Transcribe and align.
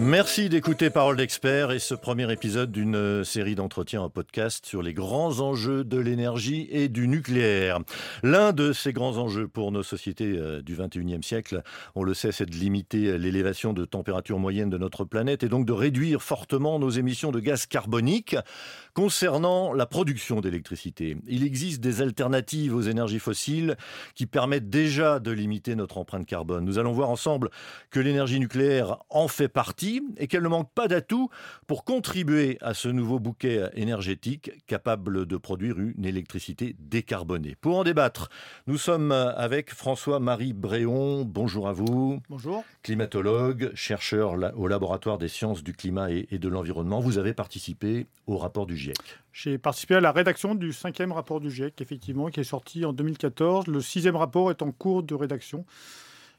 Merci 0.00 0.48
d'écouter 0.48 0.90
Parole 0.90 1.16
d'expert 1.16 1.72
et 1.72 1.80
ce 1.80 1.92
premier 1.92 2.32
épisode 2.32 2.70
d'une 2.70 2.94
euh, 2.94 3.24
série 3.24 3.56
d'entretiens 3.56 4.00
en 4.02 4.08
podcast 4.08 4.64
sur 4.64 4.80
les 4.80 4.94
grands 4.94 5.40
enjeux 5.40 5.82
de 5.82 5.98
l'énergie 5.98 6.68
et 6.70 6.88
du 6.88 7.08
nucléaire. 7.08 7.80
L'un 8.22 8.52
de 8.52 8.72
ces 8.72 8.92
grands 8.92 9.16
enjeux 9.16 9.48
pour 9.48 9.72
nos 9.72 9.82
sociétés 9.82 10.38
euh, 10.38 10.62
du 10.62 10.76
21e 10.76 11.22
siècle, 11.22 11.62
on 11.96 12.04
le 12.04 12.14
sait, 12.14 12.30
c'est 12.30 12.46
de 12.46 12.54
limiter 12.54 13.08
euh, 13.08 13.16
l'élévation 13.16 13.72
de 13.72 13.84
température 13.84 14.38
moyenne 14.38 14.70
de 14.70 14.78
notre 14.78 15.04
planète 15.04 15.42
et 15.42 15.48
donc 15.48 15.66
de 15.66 15.72
réduire 15.72 16.22
fortement 16.22 16.78
nos 16.78 16.90
émissions 16.90 17.32
de 17.32 17.40
gaz 17.40 17.66
carbonique. 17.66 18.36
Concernant 18.94 19.72
la 19.72 19.86
production 19.86 20.40
d'électricité, 20.40 21.16
il 21.26 21.44
existe 21.44 21.80
des 21.80 22.02
alternatives 22.02 22.74
aux 22.74 22.82
énergies 22.82 23.18
fossiles 23.18 23.76
qui 24.14 24.26
permettent 24.26 24.70
déjà 24.70 25.18
de 25.18 25.32
limiter 25.32 25.74
notre 25.74 25.98
empreinte 25.98 26.26
carbone. 26.26 26.64
Nous 26.64 26.78
allons 26.78 26.92
voir 26.92 27.10
ensemble 27.10 27.50
que 27.90 28.00
l'énergie 28.00 28.40
nucléaire 28.40 28.98
en 29.10 29.28
fait 29.28 29.48
partie 29.48 29.87
et 30.18 30.26
qu'elle 30.26 30.42
ne 30.42 30.48
manque 30.48 30.70
pas 30.72 30.88
d'atouts 30.88 31.30
pour 31.66 31.84
contribuer 31.84 32.58
à 32.60 32.74
ce 32.74 32.88
nouveau 32.88 33.18
bouquet 33.18 33.70
énergétique 33.74 34.50
capable 34.66 35.26
de 35.26 35.36
produire 35.36 35.78
une 35.78 36.04
électricité 36.04 36.76
décarbonée. 36.78 37.56
Pour 37.60 37.78
en 37.78 37.84
débattre, 37.84 38.28
nous 38.66 38.78
sommes 38.78 39.12
avec 39.12 39.72
François-Marie 39.72 40.52
Bréon. 40.52 41.24
Bonjour 41.24 41.68
à 41.68 41.72
vous. 41.72 42.20
Bonjour. 42.28 42.64
Climatologue, 42.82 43.70
chercheur 43.74 44.34
au 44.56 44.68
laboratoire 44.68 45.18
des 45.18 45.28
sciences 45.28 45.62
du 45.62 45.72
climat 45.72 46.10
et 46.10 46.38
de 46.38 46.48
l'environnement. 46.48 47.00
Vous 47.00 47.18
avez 47.18 47.34
participé 47.34 48.06
au 48.26 48.36
rapport 48.36 48.66
du 48.66 48.76
GIEC. 48.76 48.98
J'ai 49.32 49.58
participé 49.58 49.94
à 49.94 50.00
la 50.00 50.12
rédaction 50.12 50.54
du 50.54 50.72
cinquième 50.72 51.12
rapport 51.12 51.40
du 51.40 51.50
GIEC, 51.50 51.80
effectivement, 51.80 52.28
qui 52.28 52.40
est 52.40 52.44
sorti 52.44 52.84
en 52.84 52.92
2014. 52.92 53.66
Le 53.68 53.80
sixième 53.80 54.16
rapport 54.16 54.50
est 54.50 54.62
en 54.62 54.72
cours 54.72 55.02
de 55.02 55.14
rédaction 55.14 55.64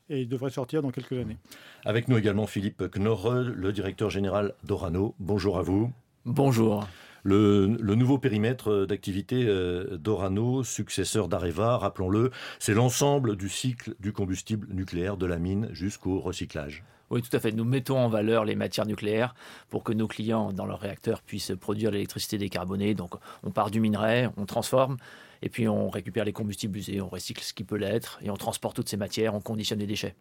et 0.10 0.22
il 0.22 0.30
devrait 0.30 0.50
sortir 0.50 0.82
dans 0.82 0.92
quelques 0.92 1.14
années. 1.14 1.38
Avec 1.86 2.08
nous 2.08 2.18
également 2.18 2.48
Philippe 2.48 2.84
Knorre, 2.96 3.34
le 3.34 3.72
directeur 3.72 4.10
général 4.10 4.54
d'Orano. 4.64 5.16
Bonjour 5.20 5.58
à 5.58 5.62
vous. 5.62 5.92
Bonjour. 6.26 6.88
Le, 7.24 7.68
nouveau 7.96 8.18
périmètre 8.18 8.86
d'activité 8.86 9.46
euh, 9.46 9.98
d'Orano, 9.98 10.64
successeur 10.64 11.28
d'Areva, 11.28 11.78
rappelons-le, 11.78 12.32
c'est 12.60 12.74
l'ensemble 12.74 13.36
du 13.36 13.50
cycle 13.50 13.96
du 14.00 14.14
combustible 14.14 14.68
nucléaire 14.74 15.18
de 15.18 15.26
la 15.26 15.38
mine 15.38 15.68
jusqu'au 15.72 16.20
recyclage. 16.20 16.84
Oui, 17.10 17.22
tout 17.24 17.36
à 17.36 17.40
fait. 17.40 17.52
Nous 17.52 17.66
mettons 17.66 17.98
en 17.98 18.08
valeur 18.08 18.46
les 18.46 18.56
matières 18.56 18.86
nucléaires 18.86 19.34
pour 19.70 19.84
que 19.84 19.94
nos 19.94 20.08
clients, 20.08 20.54
dans 20.54 20.66
leurs 20.66 20.80
réacteurs, 20.80 21.22
puissent 21.24 21.54
produire 21.60 21.92
l'électricité 21.92 22.38
décarbonée. 22.38 22.94
Donc, 22.94 23.16
on 23.44 23.52
part 23.52 23.72
du 23.72 23.80
minerai, 23.80 24.30
on 24.38 24.46
transforme, 24.46 24.98
et 25.42 25.50
puis 25.50 25.68
on 25.68 25.90
récupère 25.90 26.26
les 26.26 26.34
combustibles 26.34 26.78
usés, 26.78 27.02
on 27.02 27.10
recycle 27.10 27.44
ce 27.44 27.54
qui 27.54 27.64
peut 27.64 27.78
l'être, 27.78 28.20
et 28.22 28.30
on 28.30 28.38
transporte 28.38 28.76
toutes 28.76 28.90
ces 28.90 28.98
matières, 28.98 29.36
on 29.36 29.42
conditionne 29.42 29.80
les 29.80 29.88
déchets. 29.88 30.16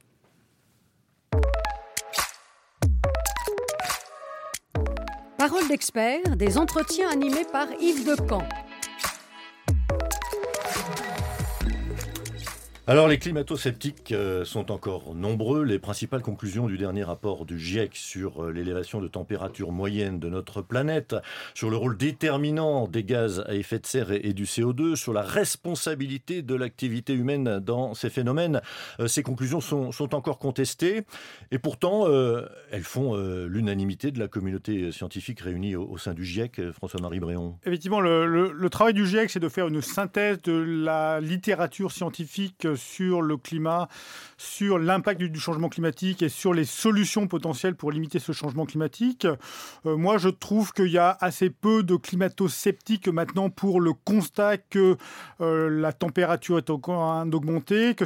Parole 5.37 5.69
d'expert, 5.69 6.37
des 6.37 6.59
entretiens 6.59 7.09
animés 7.09 7.47
par 7.51 7.69
Yves 7.81 8.05
Decamp. 8.05 8.47
Alors 12.91 13.07
les 13.07 13.19
climato-sceptiques 13.19 14.13
euh, 14.13 14.47
sont 14.47 14.73
encore 14.73 15.15
nombreux. 15.15 15.63
Les 15.63 15.79
principales 15.79 16.23
conclusions 16.23 16.69
du 16.69 16.79
dernier 16.79 17.05
rapport 17.05 17.45
du 17.45 17.59
GIEC 17.59 17.95
sur 17.95 18.47
euh, 18.47 18.51
l'élévation 18.51 19.03
de 19.03 19.09
température 19.09 19.73
moyenne 19.73 20.19
de 20.19 20.31
notre 20.31 20.63
planète, 20.63 21.15
sur 21.53 21.69
le 21.69 21.77
rôle 21.77 21.99
déterminant 21.99 22.89
des 22.89 23.05
gaz 23.05 23.45
à 23.47 23.53
effet 23.53 23.79
de 23.79 23.85
serre 23.85 24.13
et 24.13 24.33
du 24.33 24.45
CO2, 24.45 24.97
sur 24.97 25.13
la 25.13 25.21
responsabilité 25.21 26.41
de 26.41 26.55
l'activité 26.55 27.13
humaine 27.13 27.59
dans 27.59 27.93
ces 27.93 28.09
phénomènes, 28.09 28.63
euh, 29.01 29.07
ces 29.07 29.23
conclusions 29.23 29.61
sont, 29.61 30.15
encore 30.15 30.39
contestées 30.39 31.03
et 31.51 31.59
pourtant 31.59 32.07
elles 32.71 32.85
font 32.85 33.15
l'unanimité 33.47 34.11
de 34.11 34.19
la 34.19 34.29
communauté 34.29 34.91
scientifique 34.93 35.41
réunie 35.41 35.77
au, 35.77 35.99
sein 35.99 36.15
du 36.15 36.25
GIEC. 36.25 36.71
François-Marie 36.73 37.21
Bréon. 37.21 37.59
Effectivement, 37.67 38.01
le, 38.01 38.51
le 38.51 38.71
travail 38.71 38.95
du 38.95 39.07
GIEC, 39.07 39.29
c'est 39.29 39.41
de 39.41 39.51
faire 39.51 39.69
une 39.69 39.83
synthèse 39.83 40.41
de 40.41 40.53
la 40.53 41.21
littérature 41.21 41.93
scientifique 41.93 42.67
sur 42.79 43.21
le 43.21 43.37
climat, 43.37 43.89
sur 44.39 44.79
l'impact 44.79 45.21
du, 45.23 45.39
changement 45.39 45.69
climatique 45.69 46.23
et 46.23 46.29
sur 46.29 46.55
les 46.55 46.65
solutions 46.65 47.27
potentielles 47.27 47.75
pour 47.75 47.93
limiter 47.93 48.19
ce 48.19 48.33
changement 48.33 48.65
climatique. 48.65 49.27
Euh, 49.87 49.97
moi, 49.97 50.19
je 50.19 50.29
trouve 50.29 50.73
qu'il 50.73 50.89
y 50.89 50.99
a 50.99 51.17
assez 51.21 51.51
peu 51.51 51.83
de 51.83 51.97
climato-sceptiques 51.97 53.09
maintenant 53.09 53.51
pour 53.51 53.81
le 53.81 53.93
constat 53.93 54.57
que 54.59 54.97
euh, 55.41 55.69
la 55.69 55.93
température 55.93 56.59
est 56.59 56.71
en 56.71 56.79
train 56.79 57.27
d'augmenter, 57.27 57.95
que 57.95 58.05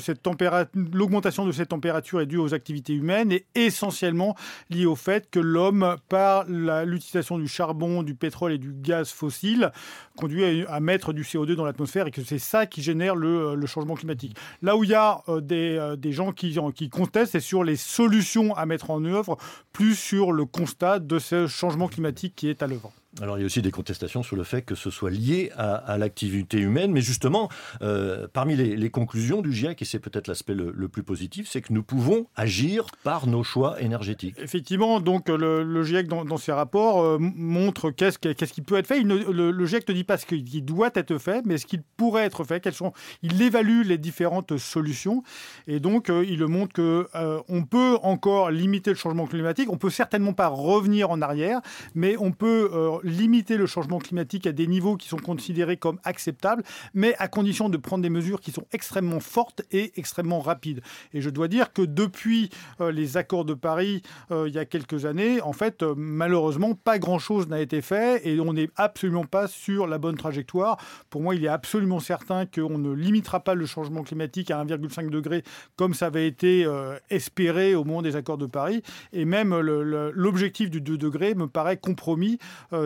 l'augmentation 0.92 1.46
de 1.46 1.52
cette 1.52 1.68
température 1.68 2.20
est 2.20 2.26
due 2.26 2.38
aux 2.38 2.54
activités 2.54 2.94
humaines 2.94 3.32
et 3.32 3.46
essentiellement 3.54 4.34
liée 4.70 4.86
au 4.86 4.96
fait 4.96 5.30
que 5.30 5.40
l'homme, 5.40 5.96
par 6.08 6.44
l'utilisation 6.48 7.38
du 7.38 7.48
charbon, 7.48 8.02
du 8.02 8.14
pétrole 8.14 8.52
et 8.52 8.58
du 8.58 8.72
gaz 8.72 9.10
fossile, 9.10 9.70
conduit 10.16 10.64
à, 10.66 10.80
mettre 10.80 11.12
du 11.12 11.22
CO2 11.22 11.54
dans 11.54 11.64
l'atmosphère 11.64 12.06
et 12.06 12.10
que 12.10 12.22
c'est 12.22 12.38
ça 12.38 12.66
qui 12.66 12.82
génère 12.82 13.14
le, 13.14 13.54
le 13.54 13.66
changement 13.66 13.94
climatique. 13.94 14.36
Là 14.62 14.76
où 14.76 14.84
il 14.84 14.90
y 14.90 14.94
a 14.94 15.22
euh, 15.28 15.40
euh, 15.50 15.96
des, 15.96 16.12
gens 16.12 16.30
qui, 16.30 16.56
qui 16.74 16.88
contestent, 16.88 17.32
c'est 17.32 17.40
sur 17.40 17.64
les 17.64 17.76
solutions 17.76 18.54
à 18.54 18.64
mettre 18.64 18.90
en 18.90 19.04
œuvre, 19.04 19.36
plus 19.72 19.96
sur 19.96 20.30
le 20.30 20.44
constat 20.44 21.00
de 21.00 21.18
ce 21.18 21.48
changement 21.48 21.88
climatique 21.88 22.34
qui 22.36 22.48
est 22.48 22.62
à 22.62 22.68
l'œuvre. 22.68 22.92
Alors 23.20 23.36
il 23.36 23.40
y 23.40 23.42
a 23.42 23.46
aussi 23.46 23.60
des 23.60 23.70
contestations 23.70 24.22
sur 24.22 24.36
le 24.36 24.44
fait 24.44 24.62
que 24.62 24.74
ce 24.74 24.88
soit 24.88 25.10
lié 25.10 25.50
à, 25.56 25.98
l'activité 25.98 26.58
humaine, 26.58 26.92
mais 26.92 27.02
justement, 27.02 27.50
euh, 27.82 28.26
parmi 28.32 28.56
les, 28.56 28.90
conclusions 28.90 29.42
du 29.42 29.52
GIEC, 29.52 29.82
et 29.82 29.84
c'est 29.84 29.98
peut-être 29.98 30.28
l'aspect 30.28 30.54
le, 30.54 30.88
plus 30.88 31.02
positif, 31.02 31.48
c'est 31.48 31.60
que 31.60 31.72
nous 31.72 31.82
pouvons 31.82 32.26
agir 32.36 32.86
par 33.04 33.26
nos 33.26 33.42
choix 33.42 33.80
énergétiques. 33.80 34.36
Effectivement, 34.38 35.00
donc 35.00 35.28
le, 35.28 35.82
GIEC 35.82 36.08
dans, 36.08 36.36
ses 36.36 36.52
rapports 36.52 37.02
euh, 37.02 37.18
montre 37.20 37.90
qu'est-ce, 37.90 38.18
qu'est-ce 38.18 38.52
qui 38.52 38.62
peut 38.62 38.76
être 38.76 38.86
fait. 38.86 39.00
Le, 39.02 39.66
GIEC 39.66 39.88
ne 39.88 39.94
dit 39.94 40.04
pas 40.04 40.16
ce 40.16 40.26
qui 40.26 40.62
doit 40.62 40.90
être 40.94 41.18
fait, 41.18 41.44
mais 41.44 41.58
ce 41.58 41.66
qui 41.66 41.80
pourrait 41.96 42.24
être 42.24 42.44
fait. 42.44 42.60
Quelles 42.60 42.72
sont, 42.72 42.92
il 43.22 43.40
évalue 43.42 43.82
les 43.82 43.98
différentes 43.98 44.56
solutions, 44.56 45.22
et 45.66 45.80
donc 45.80 46.08
euh, 46.08 46.24
il 46.26 46.46
montre 46.46 46.72
que 46.72 47.08
on 47.48 47.64
peut 47.64 47.98
encore 48.02 48.50
limiter 48.50 48.90
le 48.90 48.96
changement 48.96 49.26
climatique. 49.26 49.70
On 49.70 49.76
peut 49.76 49.90
certainement 49.90 50.32
pas 50.32 50.48
revenir 50.48 51.10
en 51.10 51.20
arrière, 51.20 51.60
mais 51.94 52.16
on 52.18 52.32
peut 52.32 52.70
limiter 53.02 53.56
le 53.56 53.66
changement 53.66 53.98
climatique 53.98 54.46
à 54.46 54.52
des 54.52 54.66
niveaux 54.66 54.96
qui 54.96 55.08
sont 55.08 55.16
considérés 55.16 55.76
comme 55.76 55.98
acceptables, 56.04 56.62
mais 56.94 57.14
à 57.18 57.28
condition 57.28 57.68
de 57.68 57.76
prendre 57.76 58.02
des 58.02 58.10
mesures 58.10 58.40
qui 58.40 58.50
sont 58.50 58.66
extrêmement 58.72 59.20
fortes 59.20 59.62
et 59.70 59.92
extrêmement 59.96 60.40
rapides. 60.40 60.80
Et 61.12 61.20
je 61.20 61.30
dois 61.30 61.48
dire 61.48 61.72
que 61.72 61.82
depuis 61.82 62.50
euh, 62.80 62.92
les 62.92 63.16
accords 63.16 63.44
de 63.44 63.54
Paris 63.54 64.02
euh, 64.30 64.48
il 64.48 64.54
y 64.54 64.58
a 64.58 64.64
quelques 64.64 65.04
années, 65.06 65.40
en 65.40 65.52
fait, 65.52 65.82
euh, 65.82 65.94
malheureusement, 65.96 66.74
pas 66.74 66.98
grand-chose 66.98 67.48
n'a 67.48 67.60
été 67.60 67.82
fait 67.82 68.26
et 68.26 68.38
on 68.40 68.52
n'est 68.52 68.70
absolument 68.76 69.24
pas 69.24 69.48
sur 69.48 69.86
la 69.86 69.98
bonne 69.98 70.16
trajectoire. 70.16 70.78
Pour 71.10 71.22
moi, 71.22 71.34
il 71.34 71.44
est 71.44 71.48
absolument 71.48 72.00
certain 72.00 72.46
qu'on 72.46 72.78
ne 72.78 72.92
limitera 72.92 73.40
pas 73.40 73.54
le 73.54 73.66
changement 73.66 74.02
climatique 74.02 74.50
à 74.50 74.62
1,5 74.64 75.10
degré 75.10 75.42
comme 75.76 75.94
ça 75.94 76.06
avait 76.06 76.26
été 76.26 76.66
espéré 77.10 77.74
au 77.74 77.84
moment 77.84 78.02
des 78.02 78.16
accords 78.16 78.38
de 78.38 78.46
Paris. 78.46 78.82
Et 79.12 79.24
même 79.24 79.58
l'objectif 79.58 80.70
du 80.70 80.80
2 80.80 80.96
degrés 80.96 81.34
me 81.34 81.46
paraît 81.46 81.76
compromis 81.76 82.38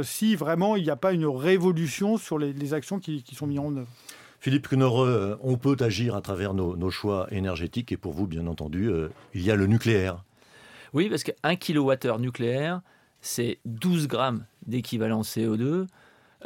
si 0.07 0.37
vraiment 0.37 0.77
il 0.77 0.85
n'y 0.85 0.91
a 0.91 0.97
pas 0.97 1.13
une 1.13 1.27
révolution 1.27 2.17
sur 2.17 2.39
les, 2.39 2.75
actions 2.75 2.99
qui, 2.99 3.23
sont 3.35 3.47
mises 3.47 3.59
en 3.59 3.77
œuvre. 3.77 3.89
Philippe 4.41 4.69
euh, 4.73 5.37
on 5.43 5.57
peut 5.57 5.77
agir 5.81 6.15
à 6.15 6.21
travers 6.21 6.55
nos, 6.55 6.91
choix 6.91 7.27
énergétiques 7.31 7.93
et 7.93 7.97
pour 7.97 8.13
vous, 8.13 8.27
bien 8.27 8.47
entendu, 8.47 8.89
euh, 8.89 9.09
il 9.35 9.43
y 9.43 9.51
a 9.51 9.57
le 9.57 9.67
nucléaire. 9.67 10.25
Oui, 10.93 11.09
parce 11.11 11.25
qu'un 11.25 11.57
kilowattheure 11.57 12.19
nucléaire, 12.19 12.81
c'est 13.21 13.59
12 13.65 14.07
grammes 14.09 14.47
d'équivalent 14.67 15.23
CO2 15.23 15.87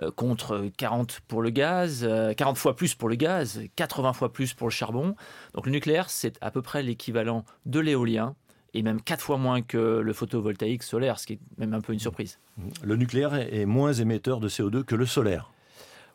euh, 0.02 0.10
contre 0.16 0.70
40 0.78 1.20
pour 1.28 1.42
le 1.42 1.50
gaz, 1.50 2.08
40 2.36 2.56
fois 2.56 2.74
plus 2.74 2.94
pour 2.94 3.08
le 3.08 3.16
gaz, 3.16 3.60
80 3.76 4.14
fois 4.14 4.32
plus 4.32 4.54
pour 4.54 4.68
le 4.68 4.72
charbon. 4.72 5.14
Donc 5.54 5.66
le 5.66 5.72
nucléaire, 5.72 6.08
c'est 6.08 6.38
à 6.40 6.50
peu 6.50 6.62
près 6.62 6.82
l'équivalent 6.82 7.44
de 7.66 7.80
l'éolien 7.80 8.34
et 8.74 8.82
même 8.82 9.00
quatre 9.00 9.22
fois 9.22 9.36
moins 9.36 9.62
que 9.62 10.00
le 10.00 10.12
photovoltaïque 10.12 10.82
solaire, 10.82 11.18
ce 11.18 11.26
qui 11.26 11.32
est 11.34 11.40
même 11.58 11.74
un 11.74 11.80
peu 11.80 11.92
une 11.92 11.98
surprise. 11.98 12.38
Le 12.82 12.96
nucléaire 12.96 13.34
est 13.34 13.66
moins 13.66 13.92
émetteur 13.92 14.40
de 14.40 14.48
CO2 14.48 14.84
que 14.84 14.94
le 14.94 15.06
solaire 15.06 15.52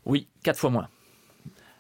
Oui, 0.05 0.27
quatre 0.43 0.59
fois 0.59 0.69
moins. 0.69 0.87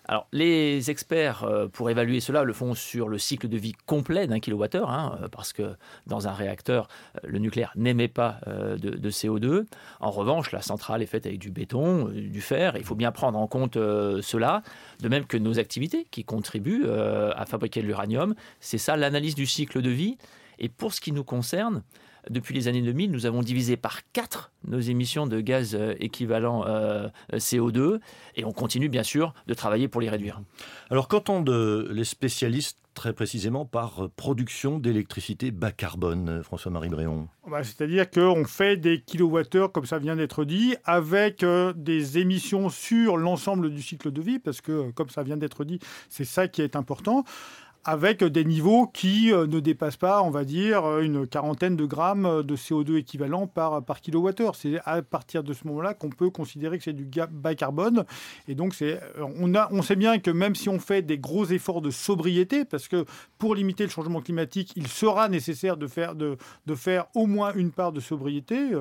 Alors, 0.07 0.27
les 0.31 0.91
experts, 0.91 1.43
euh, 1.43 1.67
pour 1.67 1.89
évaluer 1.89 2.19
cela, 2.19 2.43
le 2.43 2.53
font 2.53 2.75
sur 2.75 3.09
le 3.09 3.17
cycle 3.17 3.47
de 3.47 3.57
vie 3.57 3.73
complet 3.87 4.27
d'un 4.27 4.39
kilowattheure, 4.39 4.91
hein, 4.91 5.17
euh, 5.21 5.27
parce 5.27 5.51
que 5.51 5.75
dans 6.05 6.27
un 6.27 6.31
réacteur, 6.31 6.87
euh, 7.15 7.19
le 7.23 7.39
nucléaire 7.39 7.71
n'émet 7.75 8.07
pas 8.07 8.39
de, 8.45 9.09
CO2. 9.09 9.65
En 9.99 10.11
revanche, 10.11 10.51
la 10.51 10.61
centrale 10.61 11.01
est 11.01 11.07
faite 11.07 11.25
avec 11.25 11.39
du 11.39 11.49
béton, 11.49 12.05
du 12.05 12.41
fer. 12.41 12.75
Il 12.77 12.83
faut 12.83 12.95
bien 12.95 13.11
prendre 13.11 13.39
en 13.39 13.47
compte 13.47 13.75
cela, 13.75 14.61
de 14.99 15.07
même 15.07 15.25
que 15.25 15.37
nos 15.37 15.57
activités 15.57 16.05
qui 16.11 16.23
contribuent 16.23 16.85
à 16.87 17.45
fabriquer 17.45 17.81
de 17.81 17.87
l'uranium. 17.87 18.35
C'est 18.59 18.77
ça 18.77 18.97
l'analyse 18.97 19.35
du 19.35 19.45
cycle 19.45 19.81
de 19.81 19.89
vie. 19.89 20.17
Et 20.59 20.69
pour 20.69 20.93
ce 20.93 21.01
qui 21.01 21.11
nous 21.11 21.23
concerne, 21.23 21.83
depuis 22.29 22.55
les 22.55 22.67
années 22.67 22.81
2000, 22.81 23.11
nous 23.11 23.25
avons 23.25 23.41
divisé 23.41 23.77
par 23.77 23.99
4 24.13 24.51
nos 24.67 24.79
émissions 24.79 25.27
de 25.27 25.41
gaz 25.41 25.75
euh, 25.75 25.93
équivalent 25.99 26.65
euh, 26.65 27.07
CO2 27.33 27.99
et 28.35 28.45
on 28.45 28.51
continue 28.51 28.89
bien 28.89 29.03
sûr 29.03 29.33
de 29.47 29.53
travailler 29.53 29.87
pour 29.87 30.01
les 30.01 30.09
réduire. 30.09 30.41
Alors 30.89 31.07
qu'entendent 31.07 31.49
les 31.49 32.03
spécialistes 32.03 32.79
très 32.95 33.13
précisément 33.13 33.65
par 33.65 34.09
production 34.15 34.79
d'électricité 34.79 35.51
bas 35.51 35.71
carbone, 35.71 36.41
François-Marie 36.41 36.89
Bréon? 36.89 37.27
Bah, 37.47 37.63
C'est-à-dire 37.63 38.09
qu'on 38.09 38.45
fait 38.45 38.77
des 38.77 39.01
kilowattheures, 39.01 39.71
comme 39.71 39.85
ça 39.85 39.99
vient 39.99 40.15
d'être 40.15 40.45
dit, 40.45 40.75
avec 40.85 41.43
euh, 41.43 41.73
des 41.75 42.17
émissions 42.17 42.69
sur 42.69 43.17
l'ensemble 43.17 43.69
du 43.69 43.83
cycle 43.83 44.11
de 44.11 44.21
vie, 44.21 44.39
parce 44.39 44.61
que, 44.61 44.89
comme 44.91 45.09
ça 45.09 45.21
vient 45.21 45.37
d'être 45.37 45.65
dit, 45.65 45.79
c'est 46.09 46.25
ça 46.25 46.47
qui 46.47 46.61
est 46.63 46.75
important 46.75 47.23
avec 47.85 48.23
des 48.23 48.43
niveaux 48.43 48.87
qui 48.87 49.31
euh, 49.31 49.45
ne 49.45 49.59
dépassent 49.59 49.95
pas, 49.95 50.23
on 50.23 50.31
va 50.31 50.43
dire, 50.43 50.85
euh, 50.85 51.01
une 51.01 51.27
quarantaine 51.27 51.75
de 51.75 51.85
grammes 51.85 52.41
de 52.41 52.55
CO2 52.55 52.97
équivalent 52.97 53.45
par, 53.45 53.85
par 53.85 54.01
kilowattheure. 54.01 54.55
C'est 54.55 54.79
à 54.85 55.03
partir 55.03 55.43
de 55.43 55.53
ce 55.53 55.67
moment-là 55.67 55.93
qu'on 55.93 56.09
peut 56.09 56.31
considérer 56.31 56.79
que 56.79 56.83
c'est 56.83 56.93
du 56.93 57.07
bas 57.31 57.53
carbone. 57.53 58.05
Et 58.47 58.55
donc, 58.55 58.75
euh, 58.81 58.97
on, 59.19 59.81
sait 59.83 59.95
bien 59.95 60.17
que 60.17 60.31
même 60.31 60.55
si 60.55 60.67
on 60.67 60.79
fait 60.79 61.03
des 61.03 61.19
gros 61.19 61.45
efforts 61.45 61.81
de 61.81 61.91
sobriété, 61.91 62.65
parce 62.65 62.87
que 62.87 63.05
pour 63.37 63.53
limiter 63.53 63.83
le 63.83 63.91
changement 63.91 64.19
climatique, 64.19 64.73
il 64.75 64.87
sera 64.87 65.29
nécessaire 65.29 65.77
de 65.77 65.85
faire, 65.85 66.15
de, 66.15 66.37
de 66.65 66.75
faire 66.75 67.05
au 67.13 67.27
moins 67.27 67.53
une 67.53 67.71
part 67.71 67.91
de 67.91 67.99
sobriété, 67.99 68.71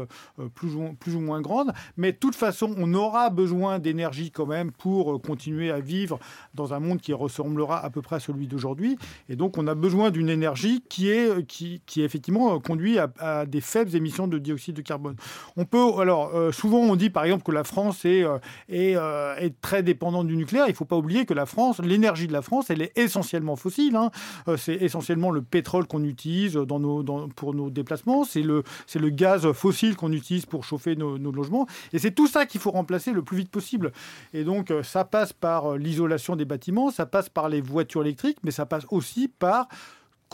plus, 0.55 0.75
ou, 0.75 0.95
plus 0.99 1.15
ou 1.15 1.21
moins 1.21 1.43
grande. 1.43 1.73
Mais 1.99 2.13
de 2.13 2.17
toute 2.17 2.35
façon, 2.35 2.75
on 2.79 2.95
aura 2.95 3.29
besoin 3.29 3.79
d'énergie 3.79 4.31
quand 4.31 4.47
même 4.47 4.73
pour 4.73 5.21
continuer 5.21 5.71
à 5.71 5.81
vivre 5.81 6.19
dans 6.55 6.73
un 6.73 6.81
monde 6.81 7.03
qui 7.03 7.13
ressemblera 7.13 7.85
à 7.85 7.91
peu 7.91 8.01
près 8.01 8.17
à 8.17 8.21
celui 8.21 8.47
d'aujourd'hui. 8.47 8.94
Et 9.29 9.37
donc, 9.37 9.59
on 9.59 9.67
a 9.67 9.75
besoin 9.75 10.11
d'une 10.11 10.29
énergie 10.29 10.83
qui 10.89 11.11
est, 11.11 11.47
qui, 11.47 11.83
qui 11.87 12.03
effectivement 12.03 12.59
conduit 12.61 12.99
à, 12.99 13.47
des 13.47 13.61
faibles 13.61 13.95
émissions 13.95 14.29
de 14.29 14.39
dioxyde 14.39 14.77
de 14.77 14.83
carbone. 14.83 15.17
On 15.57 15.65
peut, 15.65 16.01
alors, 16.01 16.35
euh, 16.35 16.53
souvent, 16.53 16.79
on 16.79 16.97
dit 16.97 17.11
par 17.11 17.25
exemple 17.25 17.45
que 17.45 17.53
la 17.53 17.65
France 17.65 18.05
est, 18.05 18.25
euh, 18.25 18.39
est, 18.69 18.97
euh, 18.97 19.37
est, 19.37 19.61
très 19.61 19.83
dépendante 19.83 20.27
du 20.27 20.37
nucléaire. 20.37 20.67
Il 20.69 20.75
faut 20.75 20.85
pas 20.85 20.97
oublier 20.97 21.27
que 21.27 21.35
la 21.35 21.47
France, 21.47 21.81
l'énergie 21.81 22.27
de 22.27 22.33
la 22.33 22.43
France, 22.43 22.71
elle 22.71 22.83
est 22.83 22.97
essentiellement 22.99 23.57
fossile. 23.57 23.97
Hein. 23.97 24.11
c'est 24.57 24.75
essentiellement 24.75 25.31
le 25.31 25.43
pétrole 25.43 25.87
qu'on 25.87 26.05
utilise 26.05 26.55
dans 26.55 26.81
nos, 26.81 27.03
dans, 27.03 27.29
pour 27.29 27.55
nos 27.55 27.71
déplacements. 27.71 28.25
C'est 28.25 28.43
le, 28.43 28.63
c'est 28.87 28.99
le 28.99 29.11
gaz 29.11 29.51
fossile 29.53 29.97
qu'on 29.97 30.13
utilise 30.13 30.47
pour 30.47 30.65
chauffer 30.65 30.97
nos, 30.97 31.19
nos 31.19 31.33
logements. 31.33 31.67
Et 31.93 31.99
c'est 31.99 32.11
tout 32.11 32.27
ça 32.27 32.47
qu'il 32.47 32.61
faut 32.61 32.71
remplacer 32.71 33.13
le 33.13 33.23
plus 33.23 33.37
vite 33.37 33.51
possible. 33.51 33.93
Et 34.33 34.45
donc, 34.45 34.73
ça 34.83 35.05
passe 35.05 35.33
par 35.33 35.77
l'isolation 35.77 36.37
des 36.37 36.45
bâtiments, 36.45 36.91
ça 36.91 37.07
passe 37.07 37.29
par 37.29 37.49
les 37.49 37.61
voitures 37.61 38.03
électriques, 38.03 38.39
mais 38.43 38.51
ça 38.51 38.67
passe 38.67 38.84
aussi 38.91 39.29
par 39.29 39.69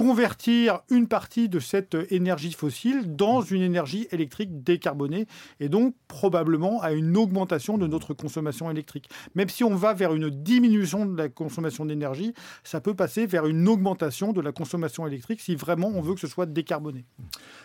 convertir 0.00 0.80
une 0.88 1.08
partie 1.08 1.50
de 1.50 1.58
cette 1.58 1.94
énergie 2.10 2.52
fossile 2.52 3.16
dans 3.16 3.42
une 3.42 3.60
énergie 3.60 4.08
électrique 4.12 4.64
décarbonée 4.64 5.26
et 5.60 5.68
donc 5.68 5.94
probablement 6.08 6.80
à 6.80 6.92
une 6.92 7.18
augmentation 7.18 7.76
de 7.76 7.86
notre 7.86 8.14
consommation 8.14 8.70
électrique. 8.70 9.10
Même 9.34 9.50
si 9.50 9.62
on 9.62 9.74
va 9.74 9.92
vers 9.92 10.14
une 10.14 10.30
diminution 10.30 11.04
de 11.04 11.18
la 11.18 11.28
consommation 11.28 11.84
d'énergie, 11.84 12.32
ça 12.64 12.80
peut 12.80 12.94
passer 12.94 13.26
vers 13.26 13.44
une 13.44 13.68
augmentation 13.68 14.32
de 14.32 14.40
la 14.40 14.52
consommation 14.52 15.06
électrique 15.06 15.42
si 15.42 15.54
vraiment 15.54 15.88
on 15.88 16.00
veut 16.00 16.14
que 16.14 16.20
ce 16.20 16.28
soit 16.28 16.46
décarboné. 16.46 17.04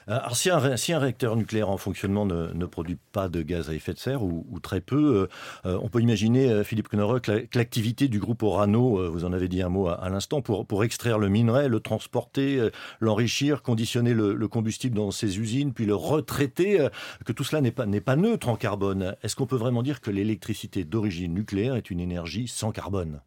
Euh, 0.10 0.20
alors 0.20 0.36
si 0.36 0.50
un, 0.50 0.76
si 0.76 0.92
un 0.92 1.00
réacteur 1.00 1.38
nucléaire 1.38 1.70
en 1.70 1.78
fonctionnement 1.78 2.26
ne, 2.26 2.52
ne, 2.52 2.66
produit 2.66 2.98
pas 3.14 3.30
de 3.30 3.44
gaz 3.44 3.70
à 3.70 3.74
effet 3.74 3.94
de 3.94 4.00
serre 4.00 4.24
ou, 4.24 4.46
ou 4.52 4.60
très 4.60 4.82
peu, 4.82 5.30
euh, 5.66 5.70
euh 5.72 5.80
on 5.82 5.88
peut 5.88 6.02
imaginer, 6.02 6.50
euh, 6.50 6.66
Philippe 6.66 6.90
Knorre, 6.92 7.22
que 7.22 7.48
l'activité 7.56 8.10
du 8.10 8.20
groupe 8.20 8.44
Orano, 8.44 9.10
vous 9.10 9.24
en 9.24 9.32
avez 9.32 9.48
dit 9.48 9.62
un 9.62 9.70
mot 9.70 9.88
à, 9.88 9.94
à 9.94 10.10
l'instant, 10.10 10.42
pour, 10.42 10.66
pour 10.66 10.84
extraire 10.84 11.18
le 11.18 11.30
minerai, 11.30 11.70
le 11.70 11.80
transporter 11.80 12.25
euh, 12.38 12.70
l'enrichir, 13.00 13.62
conditionner 13.62 14.14
le, 14.14 14.48
combustible 14.48 14.96
dans 14.96 15.12
ses 15.12 15.40
usines, 15.40 15.74
puis 15.74 15.86
le 15.86 15.96
retraiter, 15.96 16.80
euh, 16.80 16.90
que 17.26 17.32
tout 17.32 17.44
cela 17.44 17.62
n'est 17.62 17.72
pas, 17.72 18.16
neutre 18.16 18.50
en 18.50 18.56
carbone. 18.56 19.16
Est-ce 19.24 19.36
qu'on 19.36 19.48
peut 19.48 19.56
vraiment 19.56 19.84
dire 19.84 20.02
que 20.02 20.12
l'électricité 20.12 20.84
d'origine 20.84 21.34
nucléaire 21.34 21.76
est 21.76 21.90
une 21.90 22.00
énergie 22.00 22.48
sans 22.48 22.72
carbone? 22.72 23.22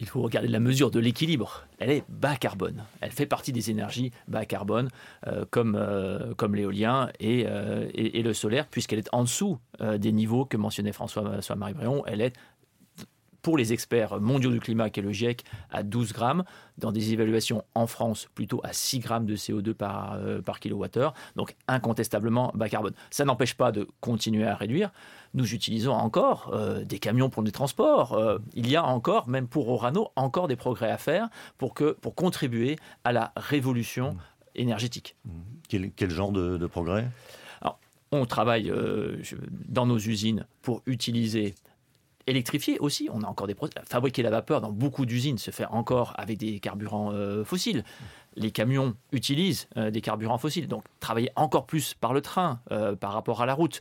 Il 0.00 0.08
faut 0.08 0.20
regarder 0.20 0.48
la 0.48 0.58
mesure 0.58 0.90
de 0.90 0.98
l'équilibre. 0.98 1.64
Elle 1.78 1.90
est 1.90 2.04
bas 2.08 2.34
carbone. 2.34 2.84
Elle 3.00 3.12
fait 3.12 3.26
partie 3.26 3.52
des 3.52 3.70
énergies 3.70 4.10
bas 4.26 4.44
carbone, 4.44 4.88
euh, 5.28 5.44
comme, 5.48 6.54
l'éolien 6.56 7.10
et, 7.20 7.44
le 7.44 8.32
solaire, 8.32 8.66
puisqu'elle 8.66 8.98
est 8.98 9.08
en 9.12 9.22
dessous 9.22 9.58
des 9.80 10.10
niveaux 10.10 10.44
que 10.44 10.56
mentionnait 10.56 10.92
François-Marie 10.92 11.74
Bréon. 11.74 12.02
Elle 12.06 12.20
est 12.20 12.32
pour 13.42 13.58
les 13.58 13.72
experts 13.72 14.20
mondiaux 14.20 14.50
du 14.50 14.60
climat, 14.60 14.88
qui 14.88 15.00
est 15.00 15.02
le 15.02 15.12
GIEC, 15.12 15.44
à 15.70 15.82
12 15.82 16.12
grammes, 16.12 16.44
dans 16.78 16.92
des 16.92 17.12
évaluations 17.12 17.64
en 17.74 17.86
France 17.86 18.28
plutôt 18.34 18.60
à 18.64 18.72
6 18.72 19.00
grammes 19.00 19.26
de 19.26 19.36
CO2 19.36 19.74
par, 19.74 20.14
euh, 20.14 20.40
par 20.40 20.60
kilowattheure, 20.60 21.12
donc 21.36 21.54
incontestablement 21.68 22.52
bas 22.54 22.68
carbone. 22.68 22.94
Ça 23.10 23.24
n'empêche 23.24 23.54
pas 23.54 23.72
de 23.72 23.88
continuer 24.00 24.46
à 24.46 24.54
réduire. 24.54 24.90
Nous 25.34 25.54
utilisons 25.54 25.92
encore 25.92 26.50
euh, 26.52 26.84
des 26.84 26.98
camions 26.98 27.30
pour 27.30 27.42
des 27.42 27.52
transports. 27.52 28.14
Euh, 28.14 28.38
il 28.54 28.70
y 28.70 28.76
a 28.76 28.84
encore, 28.84 29.28
même 29.28 29.48
pour 29.48 29.68
Orano, 29.68 30.10
encore 30.16 30.48
des 30.48 30.56
progrès 30.56 30.90
à 30.90 30.98
faire 30.98 31.28
pour, 31.58 31.74
que, 31.74 31.92
pour 31.92 32.14
contribuer 32.14 32.78
à 33.04 33.12
la 33.12 33.32
révolution 33.36 34.16
énergétique. 34.54 35.16
Quel, 35.68 35.90
quel 35.92 36.10
genre 36.10 36.32
de, 36.32 36.56
de 36.58 36.66
progrès? 36.66 37.08
On 38.14 38.26
travaille 38.26 38.70
dans 39.68 39.86
nos 39.86 39.96
usines 39.96 40.44
pour 40.60 40.82
utiliser 40.84 41.54
électrifier 42.26 42.78
aussi. 42.78 43.08
On 43.12 43.22
a 43.22 43.26
encore 43.26 43.46
des 43.46 43.56
fabriquer 43.84 44.22
la 44.22 44.30
vapeur 44.30 44.60
dans 44.60 44.72
beaucoup 44.72 45.06
d'usines 45.06 45.38
se 45.38 45.50
fait 45.50 45.66
encore 45.66 46.14
avec 46.16 46.38
des 46.38 46.60
carburants 46.60 47.12
euh, 47.12 47.44
fossiles. 47.44 47.84
Les 48.34 48.50
camions 48.50 48.94
utilisent 49.12 49.68
euh, 49.76 49.90
des 49.90 50.00
carburants 50.00 50.38
fossiles, 50.38 50.66
donc 50.66 50.84
travailler 51.00 51.30
encore 51.36 51.66
plus 51.66 51.92
par 51.92 52.14
le 52.14 52.22
train 52.22 52.60
euh, 52.70 52.96
par 52.96 53.12
rapport 53.12 53.42
à 53.42 53.46
la 53.46 53.52
route, 53.52 53.80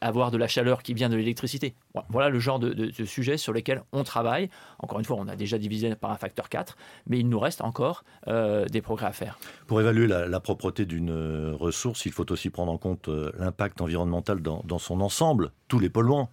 avoir 0.00 0.30
de 0.30 0.38
la 0.38 0.48
chaleur 0.48 0.82
qui 0.82 0.94
vient 0.94 1.08
de 1.08 1.16
l'électricité. 1.16 1.74
Voilà 2.08 2.28
le 2.28 2.38
genre 2.38 2.58
de, 2.58 2.90
sujets 3.04 3.36
sur 3.36 3.52
lesquels 3.52 3.82
on 3.92 4.04
travaille. 4.04 4.48
Encore 4.78 4.98
une 4.98 5.04
fois, 5.04 5.16
on 5.18 5.28
a 5.28 5.36
déjà 5.36 5.58
divisé 5.58 5.94
par 5.94 6.10
un 6.10 6.16
facteur 6.16 6.48
4, 6.48 6.76
mais 7.06 7.18
il 7.18 7.28
nous 7.28 7.38
reste 7.38 7.60
encore 7.60 8.04
des 8.26 8.80
progrès 8.80 9.06
à 9.06 9.12
faire. 9.12 9.38
Pour 9.66 9.80
évaluer 9.80 10.06
la, 10.06 10.26
la 10.26 10.40
propreté 10.40 10.86
d'une 10.86 11.52
ressource, 11.52 12.06
il 12.06 12.12
faut 12.12 12.30
aussi 12.30 12.50
prendre 12.50 12.72
en 12.72 12.78
compte 12.78 13.08
l'impact 13.38 13.80
environnemental 13.80 14.40
dans, 14.40 14.62
dans 14.64 14.78
son 14.78 15.00
ensemble, 15.00 15.52
tous 15.68 15.78
les 15.78 15.90
polluants 15.90 16.30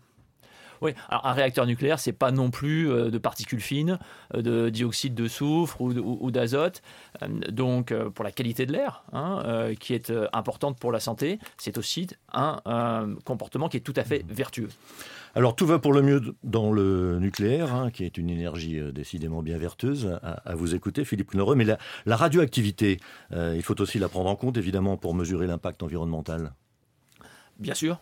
oui, 0.81 0.93
alors 1.09 1.25
un 1.25 1.33
réacteur 1.33 1.65
nucléaire, 1.65 1.99
c'est 1.99 2.13
pas 2.13 2.31
non 2.31 2.49
plus 2.49 2.89
euh, 2.89 3.09
de 3.09 3.17
particules 3.17 3.61
fines, 3.61 3.99
euh, 4.35 4.41
de 4.41 4.69
dioxyde 4.69 5.15
de 5.15 5.27
soufre 5.27 5.81
ou, 5.81 6.31
d'azote. 6.31 6.81
Euh, 7.21 7.27
donc, 7.49 7.93
pour 7.93 8.23
la 8.23 8.31
qualité 8.31 8.65
de 8.65 8.73
l'air, 8.73 9.03
hein, 9.13 9.71
qui 9.79 9.93
est 9.93 10.11
importante 10.33 10.79
pour 10.79 10.91
la 10.91 10.99
santé, 10.99 11.39
c'est 11.57 11.77
aussi 11.77 12.07
un, 12.33 12.59
comportement 13.25 13.69
qui 13.69 13.77
est 13.77 13.81
tout 13.81 13.93
à 13.95 14.03
fait 14.03 14.25
vertueux. 14.27 14.69
Alors 15.35 15.55
tout 15.55 15.65
va 15.65 15.77
pour 15.77 15.93
le 15.93 16.01
mieux 16.01 16.35
dans 16.43 16.71
le 16.71 17.19
nucléaire, 17.19 17.73
hein, 17.73 17.91
qui 17.91 18.03
est 18.03 18.17
une 18.17 18.29
énergie 18.29 18.79
décidément 18.91 19.43
bien 19.43 19.57
vertueuse 19.57 20.19
à, 20.23 20.55
vous 20.55 20.73
écouter, 20.73 21.05
Philippe 21.05 21.33
Knorre. 21.33 21.55
Mais 21.55 21.65
la, 21.65 21.77
la 22.05 22.15
radioactivité, 22.15 22.99
il 23.31 23.61
faut 23.61 23.79
aussi 23.81 23.99
la 23.99 24.09
prendre 24.09 24.29
en 24.29 24.35
compte, 24.35 24.57
évidemment, 24.57 24.97
pour 24.97 25.13
mesurer 25.13 25.47
l'impact 25.47 25.83
environnemental. 25.83 26.53
Bien 27.59 27.73
sûr, 27.73 27.99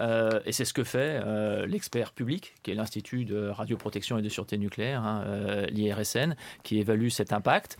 euh, 0.00 0.40
et 0.44 0.52
c'est 0.52 0.64
ce 0.64 0.72
que 0.72 0.84
fait 0.84 1.20
euh, 1.24 1.66
l'expert 1.66 2.12
public, 2.12 2.54
qui 2.62 2.70
est 2.70 2.74
l'Institut 2.74 3.24
de 3.24 3.48
radioprotection 3.48 4.18
et 4.18 4.22
de 4.22 4.28
sûreté 4.28 4.58
nucléaire, 4.58 5.02
hein, 5.02 5.24
euh, 5.26 5.66
l'IRSN, 5.66 6.34
qui 6.62 6.78
évalue 6.78 7.08
cet 7.08 7.32
impact. 7.32 7.78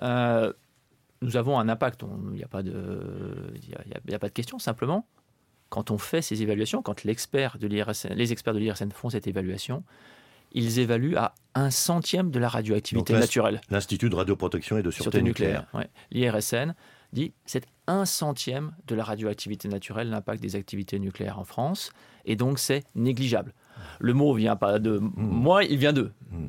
nous 0.00 1.36
avons 1.36 1.58
un 1.58 1.68
impact, 1.68 2.02
il 2.30 2.36
n'y 2.36 2.44
a, 2.44 2.48
pas 2.48 2.62
de, 2.62 3.54
a, 3.76 4.14
a 4.14 4.18
pas 4.18 4.28
de 4.28 4.34
question, 4.34 4.58
simplement, 4.58 5.06
quand 5.68 5.90
on 5.90 5.98
fait 5.98 6.22
ces 6.22 6.42
évaluations, 6.42 6.82
quand 6.82 7.04
l'expert 7.04 7.58
de 7.58 7.66
les 7.66 8.32
experts 8.32 8.54
de 8.54 8.58
l'IRSN 8.58 8.90
font 8.90 9.10
cette 9.10 9.26
évaluation, 9.26 9.84
ils 10.54 10.80
évaluent 10.80 11.16
à 11.16 11.34
un 11.54 11.70
centième 11.70 12.30
de 12.30 12.38
la 12.38 12.48
radioactivité 12.48 13.14
naturelle. 13.14 13.60
L'Institut 13.70 14.10
de 14.10 14.14
radioprotection 14.14 14.76
et 14.76 14.82
de 14.82 14.90
sûreté, 14.90 15.22
nucléaire. 15.22 15.66
nucléaire 15.72 15.88
L'IRSN 16.10 16.74
dit 17.12 17.32
c'est 17.46 17.66
un 17.86 18.04
centième 18.04 18.72
de 18.86 18.94
la 18.94 19.04
radioactivité 19.04 19.68
naturelle, 19.68 20.08
l'impact 20.08 20.42
des 20.42 20.56
activités 20.56 20.98
nucléaires 20.98 21.38
en 21.38 21.44
France, 21.44 21.90
et 22.24 22.36
donc 22.36 22.58
c'est 22.58 22.84
négligeable. 22.94 23.52
Le 23.98 24.14
mot 24.14 24.32
vient 24.34 24.56
pas 24.56 24.78
de 24.78 24.98
mmh. 24.98 25.12
moi, 25.16 25.64
il 25.64 25.78
vient 25.78 25.92
d'eux. 25.92 26.12
Mmh. 26.30 26.46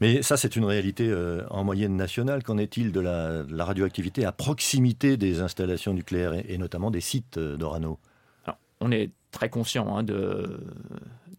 Mais 0.00 0.22
ça, 0.22 0.36
c'est 0.36 0.56
une 0.56 0.64
réalité 0.64 1.08
euh, 1.08 1.46
en 1.50 1.64
moyenne 1.64 1.96
nationale. 1.96 2.42
Qu'en 2.42 2.58
est-il 2.58 2.92
de 2.92 3.00
la, 3.00 3.64
radioactivité 3.64 4.24
à 4.24 4.32
proximité 4.32 5.16
des 5.16 5.40
installations 5.40 5.94
nucléaires 5.94 6.34
et, 6.34 6.58
notamment 6.58 6.90
des 6.90 7.00
sites 7.00 7.38
euh, 7.38 7.56
d'Orano? 7.56 7.98
On 8.80 8.92
est 8.92 9.10
très 9.30 9.50
conscient 9.50 9.96
hein, 9.96 10.02
de, 10.02 10.60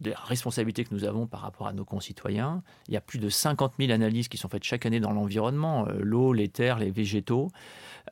des 0.00 0.14
responsabilités 0.14 0.84
que 0.84 0.94
nous 0.94 1.04
avons 1.04 1.26
par 1.26 1.40
rapport 1.40 1.66
à 1.66 1.72
nos 1.72 1.84
concitoyens. 1.84 2.62
Il 2.88 2.94
y 2.94 2.96
a 2.96 3.00
plus 3.00 3.18
de 3.18 3.28
50 3.28 3.74
000 3.78 3.92
analyses 3.92 4.28
qui 4.28 4.38
sont 4.38 4.48
faites 4.48 4.64
chaque 4.64 4.86
année 4.86 5.00
dans 5.00 5.12
l'environnement, 5.12 5.86
euh, 5.86 5.98
l'eau, 6.00 6.32
les 6.32 6.48
terres, 6.48 6.78
les 6.78 6.90
végétaux, 6.90 7.50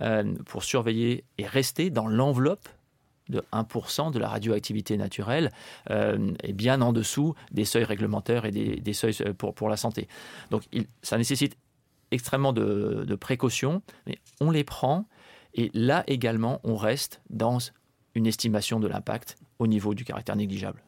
euh, 0.00 0.34
pour 0.46 0.64
surveiller 0.64 1.24
et 1.38 1.46
rester 1.46 1.90
dans 1.90 2.06
l'enveloppe 2.06 2.68
de 3.28 3.42
1% 3.52 4.10
de 4.10 4.18
la 4.18 4.28
radioactivité 4.28 4.96
naturelle 4.96 5.50
euh, 5.90 6.32
et 6.42 6.54
bien 6.54 6.80
en 6.80 6.92
dessous 6.92 7.34
des 7.50 7.66
seuils 7.66 7.84
réglementaires 7.84 8.46
et 8.46 8.50
des, 8.50 8.92
seuils 8.94 9.16
pour, 9.36 9.68
la 9.68 9.76
santé. 9.76 10.08
Donc 10.50 10.62
ça 11.02 11.18
nécessite 11.18 11.58
extrêmement 12.10 12.54
de 12.54 13.14
précautions, 13.16 13.82
mais 14.06 14.18
on 14.40 14.50
les 14.50 14.64
prend. 14.64 15.06
Et 15.52 15.70
là 15.74 16.04
également, 16.06 16.60
on 16.64 16.76
reste 16.76 17.20
dans 17.28 17.58
une 18.14 18.26
estimation 18.26 18.80
de 18.80 18.88
l'impact 18.88 19.36
au 19.58 19.66
niveau 19.66 19.94
du 19.94 20.04
caractère 20.04 20.36
négligeable. 20.36 20.82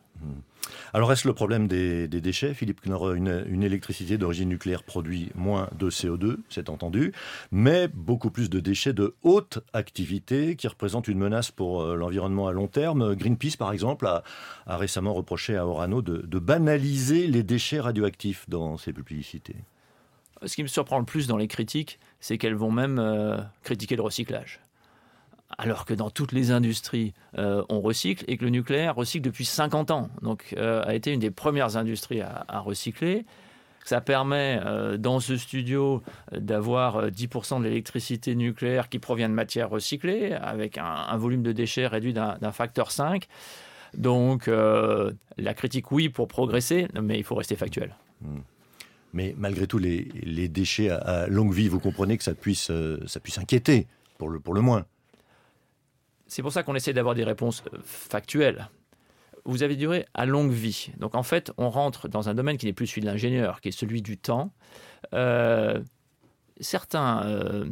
Alors 0.93 1.13
est-ce 1.13 1.27
le 1.27 1.35
problème 1.35 1.69
des, 1.69 2.09
déchets 2.09 2.53
Philippe 2.55 2.81
Knorr, 2.85 3.15
une, 3.15 3.45
une 3.49 3.63
électricité 3.63 4.19
d'origine 4.19 4.49
nucléaire 4.49 4.83
produit 4.83 5.31
moins 5.35 5.69
de 5.79 5.91
CO2, 5.91 6.37
c'est 6.49 6.69
entendu, 6.69 7.13
mais 7.53 7.89
beaucoup 7.89 8.31
plus 8.31 8.51
de 8.51 8.61
déchets 8.61 8.93
de 8.93 9.15
haute 9.23 9.61
activité 9.73 10.57
qui 10.57 10.69
représentent 10.69 11.09
une 11.09 11.19
menace 11.19 11.51
pour 11.51 11.83
euh, 11.83 11.95
l'environnement 11.95 12.49
à 12.49 12.53
long 12.53 12.67
terme? 12.67 13.15
Greenpeace, 13.15 13.57
par 13.57 13.73
exemple, 13.73 14.07
a, 14.07 14.23
récemment 14.67 15.15
reproché 15.15 15.57
à 15.57 15.67
Orano 15.67 16.03
de, 16.03 16.39
banaliser 16.39 17.27
les 17.27 17.43
déchets 17.43 17.81
radioactifs 17.81 18.49
dans 18.49 18.77
ses 18.77 18.93
publicités. 18.93 19.57
Ce 20.45 20.55
qui 20.55 20.63
me 20.63 20.69
surprend 20.69 20.99
le 20.99 21.05
plus 21.05 21.27
dans 21.27 21.37
les 21.37 21.49
critiques, 21.49 21.99
c'est 22.19 22.39
qu'elles 22.39 22.55
vont 22.55 22.73
même 22.73 22.99
euh, 22.99 23.37
critiquer 23.63 23.95
le 23.95 24.03
recyclage 24.03 24.61
alors 25.61 25.85
que 25.85 25.93
dans 25.93 26.09
toutes 26.09 26.33
les 26.33 26.53
industries, 26.53 27.13
euh, 27.37 27.63
on 27.69 27.83
recycle 27.83 28.25
et 28.29 28.39
que 28.39 28.45
le 28.45 28.51
nucléaire 28.51 28.95
recycle 28.95 29.27
depuis 29.27 29.45
50 29.45 29.91
ans. 29.91 30.09
Donc, 30.23 30.55
euh, 30.57 30.83
a 30.87 30.95
été 30.95 31.13
une 31.13 31.21
des 31.21 31.31
premières 31.31 31.77
industries 31.77 32.23
à, 32.23 32.61
recycler. 32.61 33.27
Ça 33.85 34.01
permet 34.01 34.59
euh, 34.65 34.97
dans 34.97 35.21
ce 35.21 35.37
studio 35.37 36.03
d'avoir 36.33 37.09
10% 37.09 37.59
de 37.59 37.65
l'électricité 37.65 38.35
nucléaire 38.35 38.89
qui 38.89 38.99
provient 38.99 39.29
de 39.29 39.35
matières 39.35 39.69
recyclées, 39.69 40.33
avec 40.33 40.79
un, 40.79 41.15
volume 41.19 41.43
de 41.43 41.53
déchets 41.53 41.87
réduit 41.87 42.15
d'un 42.15 42.53
facteur 42.53 42.91
5. 42.91 43.27
Donc, 43.93 44.49
la 44.49 45.55
critique, 45.55 45.93
oui, 45.93 46.09
pour 46.09 46.27
progresser, 46.27 46.89
mais 47.03 47.19
il 47.19 47.25
faut 47.25 47.35
rester 47.35 47.57
factuel. 47.57 47.95
Hmm. 48.23 48.41
Mais 49.13 49.35
malgré 49.37 49.67
tout, 49.67 49.79
les, 49.79 50.49
déchets 50.49 50.89
à, 50.89 51.27
longue 51.27 51.53
vie, 51.53 51.69
vous 51.69 51.81
comprenez 51.81 52.17
que 52.17 52.25
ça 52.25 52.35
puisse, 52.35 52.71
ça 53.07 53.21
puisse 53.21 53.37
inquiéter, 53.37 53.89
pour 54.17 54.31
le, 54.31 54.41
pour 54.41 54.55
le 54.55 54.63
moins. 54.63 54.87
C'est 56.31 56.43
pour 56.43 56.53
ça 56.53 56.63
qu'on 56.63 56.77
essaie 56.77 56.93
d'avoir 56.93 57.17
des 57.17 57.25
réponses 57.25 57.65
euh, 57.75 57.79
factuelles. 57.83 58.69
Vous 59.45 59.65
avez 59.65 59.75
duré 59.75 60.07
à 60.15 60.27
longue 60.27 60.53
vie. 60.53 60.93
Donc 60.99 61.17
en 61.17 61.25
fait, 61.25 61.51
on 61.59 61.71
rentre 61.71 62.07
dans 62.09 62.29
un 62.29 62.35
domaine 62.35 62.57
qui 62.57 62.67
n'est 62.67 62.73
plus 62.73 62.87
celui 62.87 63.01
de 63.01 63.07
l'ingénieur, 63.07 63.61
qui 63.61 63.69
est 63.69 63.73
celui 63.73 64.01
du 64.01 64.17
temps. 64.17 64.53
Euh, 65.13 65.81
certains 66.61 67.25
euh, 67.25 67.65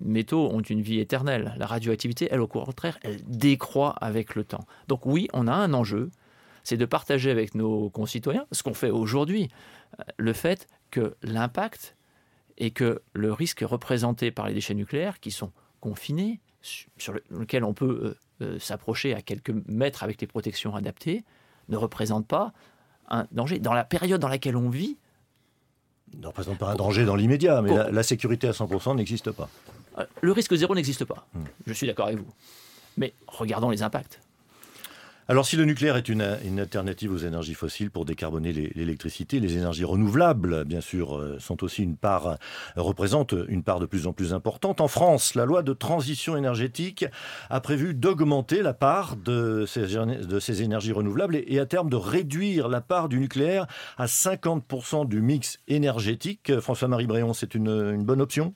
métaux 0.00 0.48
ont 0.50 0.62
une 0.62 0.80
vie 0.80 0.98
éternelle. 0.98 1.54
La 1.58 1.66
radioactivité, 1.66 2.28
elle, 2.30 2.40
au 2.40 2.46
contraire, 2.46 2.98
elle 3.02 3.20
décroît 3.26 3.90
avec 4.00 4.34
le 4.34 4.44
temps. 4.44 4.64
Donc 4.88 5.04
oui, 5.04 5.28
on 5.34 5.46
a 5.46 5.52
un 5.52 5.74
enjeu, 5.74 6.10
c'est 6.64 6.78
de 6.78 6.86
partager 6.86 7.30
avec 7.30 7.54
nos 7.54 7.90
concitoyens, 7.90 8.46
ce 8.50 8.62
qu'on 8.62 8.74
fait 8.74 8.90
aujourd'hui, 8.90 9.48
le 10.16 10.32
fait 10.32 10.68
que 10.90 11.16
l'impact 11.22 11.96
et 12.56 12.70
que 12.70 13.02
le 13.12 13.32
risque 13.32 13.60
représenté 13.60 14.30
par 14.30 14.46
les 14.48 14.54
déchets 14.54 14.74
nucléaires, 14.74 15.20
qui 15.20 15.32
sont 15.32 15.52
confinés, 15.80 16.40
sur 16.62 17.14
lequel 17.30 17.64
on 17.64 17.72
peut 17.72 18.16
euh, 18.42 18.44
euh, 18.44 18.58
s'approcher 18.58 19.14
à 19.14 19.22
quelques 19.22 19.52
mètres 19.66 20.02
avec 20.02 20.20
les 20.20 20.26
protections 20.26 20.74
adaptées, 20.74 21.24
ne 21.68 21.76
représente 21.76 22.26
pas 22.26 22.52
un 23.08 23.26
danger. 23.32 23.58
Dans 23.58 23.72
la 23.72 23.84
période 23.84 24.20
dans 24.20 24.28
laquelle 24.28 24.56
on 24.56 24.68
vit, 24.68 24.98
ne 26.18 26.26
représente 26.26 26.58
pas 26.58 26.72
un 26.72 26.76
danger 26.76 27.04
dans 27.04 27.16
l'immédiat, 27.16 27.62
mais 27.62 27.74
la, 27.90 28.02
sécurité 28.02 28.48
à 28.48 28.52
100% 28.52 28.96
n'existe 28.96 29.30
pas. 29.30 29.48
Euh, 29.98 30.04
le 30.20 30.32
risque 30.32 30.54
zéro 30.54 30.74
n'existe 30.74 31.04
pas. 31.04 31.26
Hmm. 31.34 31.44
Je 31.66 31.72
suis 31.72 31.86
d'accord 31.86 32.06
avec 32.06 32.18
vous. 32.18 32.32
Mais 32.96 33.14
regardons 33.28 33.70
les 33.70 33.82
impacts. 33.82 34.20
Alors 35.30 35.46
si 35.46 35.54
le 35.54 35.64
nucléaire 35.64 35.96
est 35.96 36.08
une, 36.08 36.22
alternative 36.58 37.12
aux 37.12 37.18
énergies 37.18 37.54
fossiles 37.54 37.92
pour 37.92 38.04
décarboner 38.04 38.52
l'électricité, 38.52 39.38
les 39.38 39.56
énergies 39.56 39.84
renouvelables, 39.84 40.64
bien 40.64 40.80
sûr, 40.80 41.16
euh, 41.16 41.38
sont 41.38 41.62
aussi 41.62 41.84
une 41.84 41.96
part, 41.96 42.26
euh, 42.26 42.34
représentent 42.74 43.36
une 43.46 43.62
part 43.62 43.78
de 43.78 43.86
plus 43.86 44.08
en 44.08 44.12
plus 44.12 44.34
importante. 44.34 44.80
En 44.80 44.88
France, 44.88 45.36
la 45.36 45.44
loi 45.44 45.62
de 45.62 45.72
transition 45.72 46.36
énergétique 46.36 47.04
a 47.48 47.60
prévu 47.60 47.94
d'augmenter 47.94 48.60
la 48.60 48.74
part 48.74 49.14
de 49.14 49.66
ces, 49.68 49.82
de 49.82 50.40
ces 50.40 50.62
énergies 50.62 50.90
renouvelables 50.90 51.36
et, 51.36 51.60
à 51.60 51.66
terme 51.66 51.90
de 51.90 51.96
réduire 51.96 52.66
la 52.66 52.80
part 52.80 53.08
du 53.08 53.20
nucléaire 53.20 53.68
à 53.98 54.06
50% 54.06 55.06
du 55.06 55.22
mix 55.22 55.60
énergétique. 55.68 56.58
François-Marie 56.58 57.06
Bréon, 57.06 57.34
c'est 57.34 57.54
une 57.54 58.02
bonne 58.02 58.20
option? 58.20 58.52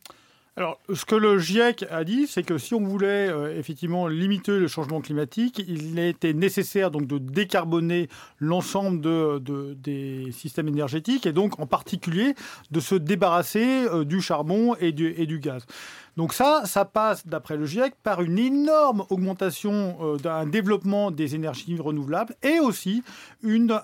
Alors, 0.57 0.79
ce 0.93 1.05
que 1.05 1.17
le 1.17 1.37
GIEC 1.37 1.85
a 1.91 2.05
dit, 2.05 2.29
c'est 2.29 2.45
que 2.45 2.59
si 2.59 2.75
on 2.75 2.81
voulait 2.81 3.29
euh, 3.29 3.59
effectivement 3.59 4.07
limiter 4.07 4.57
le 4.57 4.69
changement 4.69 5.01
climatique, 5.01 5.61
il 5.67 5.99
était 5.99 6.33
nécessaire 6.33 6.93
de 6.93 7.19
décarboner 7.19 8.09
l'ensemble 8.39 9.01
de, 9.01 9.75
des 9.75 10.31
systèmes 10.31 10.69
énergétiques 10.69 11.27
et 11.27 11.33
donc 11.33 11.59
en 11.59 11.67
particulier 11.67 12.37
de 12.71 12.79
se 12.79 12.95
débarrasser 12.95 13.87
euh, 13.87 14.05
du 14.05 14.21
charbon 14.21 14.77
et 14.79 14.93
du 14.93 15.41
gaz. 15.41 15.67
Donc 16.17 16.33
ça, 16.33 16.63
ça 16.65 16.85
passe, 16.85 17.27
d'après 17.27 17.57
le 17.57 17.67
GIEC, 17.67 17.95
par 18.03 18.23
une 18.23 18.39
énorme 18.39 19.05
augmentation 19.11 19.97
euh, 20.01 20.17
d'un 20.17 20.47
développement 20.47 21.11
des 21.11 21.35
énergies 21.35 21.77
renouvelables 21.79 22.37
et 22.43 22.61
aussi 22.61 23.03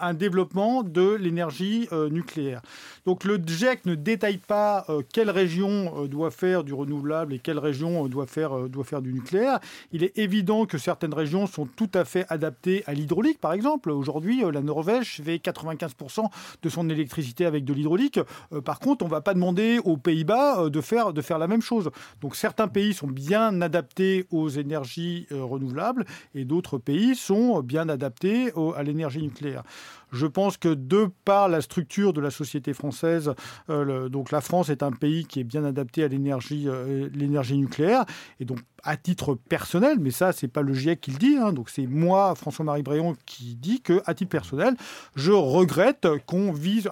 un 0.00 0.14
développement 0.14 0.82
de 0.82 1.14
l'énergie 1.14 1.88
euh, 1.92 2.08
nucléaire. 2.08 2.62
Donc 3.04 3.24
le 3.24 3.36
GIEC 3.44 3.84
ne 3.84 3.94
détaille 3.94 4.38
pas 4.38 4.84
euh, 4.88 5.02
quelle 5.12 5.30
région 5.30 6.06
doit 6.06 6.30
faire 6.30 6.62
du 6.64 6.72
renouvelable 6.72 7.34
et 7.34 7.38
quelle 7.38 7.58
région 7.58 8.06
doit 8.06 8.26
faire, 8.26 8.52
du 9.00 9.12
nucléaire. 9.12 9.58
Il 9.92 10.04
est 10.04 10.16
évident 10.18 10.66
que 10.66 10.78
certaines 10.78 11.14
régions 11.14 11.46
sont 11.46 11.66
tout 11.66 11.90
à 11.94 12.04
fait 12.04 12.26
adaptées 12.28 12.84
à 12.86 12.94
l'hydraulique, 12.94 13.40
par 13.40 13.52
exemple. 13.52 13.90
Aujourd'hui, 13.90 14.42
la 14.52 14.60
Norvège 14.60 15.20
fait 15.24 15.36
95% 15.36 16.26
de 16.62 16.68
son 16.68 16.88
électricité 16.88 17.44
avec 17.46 17.64
de 17.64 17.72
l'hydraulique. 17.74 18.20
par 18.64 18.78
contre, 18.78 19.04
on 19.04 19.08
ne 19.08 19.12
va 19.12 19.20
pas 19.20 19.34
demander 19.34 19.78
aux 19.84 19.96
Pays-Bas 19.96 20.68
de 20.70 20.80
faire 20.80 21.38
la 21.38 21.46
même 21.46 21.62
chose. 21.62 21.90
Donc 22.20 22.36
certains 22.36 22.68
pays 22.68 22.94
sont 22.94 23.06
bien 23.06 23.60
adaptés 23.60 24.26
aux 24.30 24.48
énergies 24.48 25.26
euh, 25.32 25.42
renouvelables 25.44 26.04
et 26.34 26.44
d'autres 26.44 26.78
pays 26.78 27.14
sont 27.14 27.62
bien 27.62 27.88
adaptés 27.88 28.52
à 28.76 28.82
l'énergie 28.82 29.22
nucléaire. 29.22 29.62
Je 30.12 30.26
pense 30.26 30.56
que 30.56 30.68
de 30.68 31.08
par 31.24 31.48
la 31.48 31.60
structure 31.60 32.12
de 32.12 32.20
la 32.20 32.30
société 32.30 32.72
française, 32.72 33.32
euh, 33.68 34.08
donc 34.08 34.30
la 34.30 34.40
France 34.40 34.68
est 34.68 34.82
un 34.82 34.92
pays 34.92 35.24
qui 35.24 35.40
est 35.40 35.44
bien 35.44 35.64
adapté 35.64 36.02
à 36.04 36.08
l'énergie 36.08 36.64
euh, 36.68 37.08
l'énergie 37.14 37.56
nucléaire 37.56 38.04
et 38.38 38.44
donc 38.44 38.58
à 38.82 38.96
titre 38.96 39.34
personnel, 39.34 39.98
mais 40.00 40.10
ça 40.10 40.32
c'est 40.32 40.48
pas 40.48 40.62
le 40.62 40.72
GIEC 40.72 41.00
qui 41.00 41.10
le 41.10 41.18
dit, 41.18 41.36
hein, 41.36 41.52
donc 41.52 41.68
c'est 41.68 41.86
moi 41.86 42.34
François-Marie 42.34 42.82
Bréon 42.82 43.14
qui 43.26 43.54
dit 43.54 43.82
que 43.82 44.02
à 44.06 44.14
titre 44.14 44.30
personnel, 44.30 44.74
je 45.16 45.32
regrette 45.32 46.08
qu'on 46.26 46.52
vise 46.52 46.88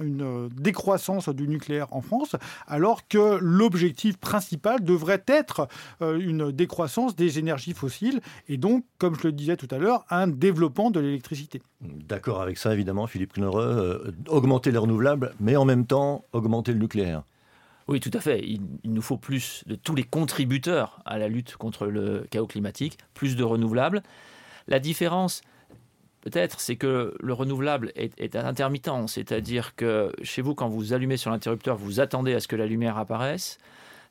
une 0.00 0.48
décroissance 0.50 1.28
du 1.30 1.48
nucléaire 1.48 1.86
en 1.92 2.02
France, 2.02 2.36
alors 2.66 3.08
que 3.08 3.38
l'objectif 3.40 4.18
principal 4.18 4.84
devrait 4.84 5.22
être 5.26 5.68
euh, 6.02 6.18
une 6.18 6.52
décroissance 6.52 7.16
des 7.16 7.38
énergies 7.38 7.72
fossiles 7.72 8.20
et 8.48 8.56
donc, 8.56 8.84
comme 8.98 9.14
je 9.14 9.24
le 9.24 9.32
disais 9.32 9.56
tout 9.56 9.68
à 9.70 9.78
l'heure, 9.78 10.04
un 10.10 10.26
développement 10.26 10.90
de 10.90 11.00
l'électricité. 11.00 11.62
D'accord 11.80 12.27
avec 12.36 12.58
ça, 12.58 12.72
évidemment, 12.72 13.06
Philippe 13.06 13.36
Knorre. 13.36 13.58
Euh, 13.58 14.14
augmenter 14.28 14.70
les 14.70 14.78
renouvelables, 14.78 15.34
mais 15.40 15.56
en 15.56 15.64
même 15.64 15.86
temps, 15.86 16.24
augmenter 16.32 16.72
le 16.72 16.78
nucléaire. 16.78 17.22
Oui, 17.88 18.00
tout 18.00 18.10
à 18.12 18.20
fait. 18.20 18.40
Il, 18.46 18.60
nous 18.84 19.02
faut 19.02 19.16
plus 19.16 19.64
de 19.66 19.74
tous 19.74 19.94
les 19.94 20.04
contributeurs 20.04 21.00
à 21.06 21.18
la 21.18 21.28
lutte 21.28 21.56
contre 21.56 21.86
le 21.86 22.26
chaos 22.30 22.46
climatique, 22.46 22.98
plus 23.14 23.34
de 23.34 23.42
renouvelables. 23.42 24.02
La 24.66 24.78
différence, 24.78 25.40
peut-être, 26.20 26.60
c'est 26.60 26.76
que 26.76 27.14
le 27.18 27.32
renouvelable 27.32 27.92
est 27.96 28.36
intermittent. 28.36 28.90
C'est-à-dire 29.06 29.74
que 29.74 30.12
chez 30.22 30.42
vous, 30.42 30.54
quand 30.54 30.68
vous 30.68 30.92
allumez 30.92 31.16
sur 31.16 31.30
l'interrupteur, 31.30 31.76
vous 31.76 32.00
attendez 32.00 32.34
à 32.34 32.40
ce 32.40 32.48
que 32.48 32.56
la 32.56 32.66
lumière 32.66 32.98
apparaisse. 32.98 33.58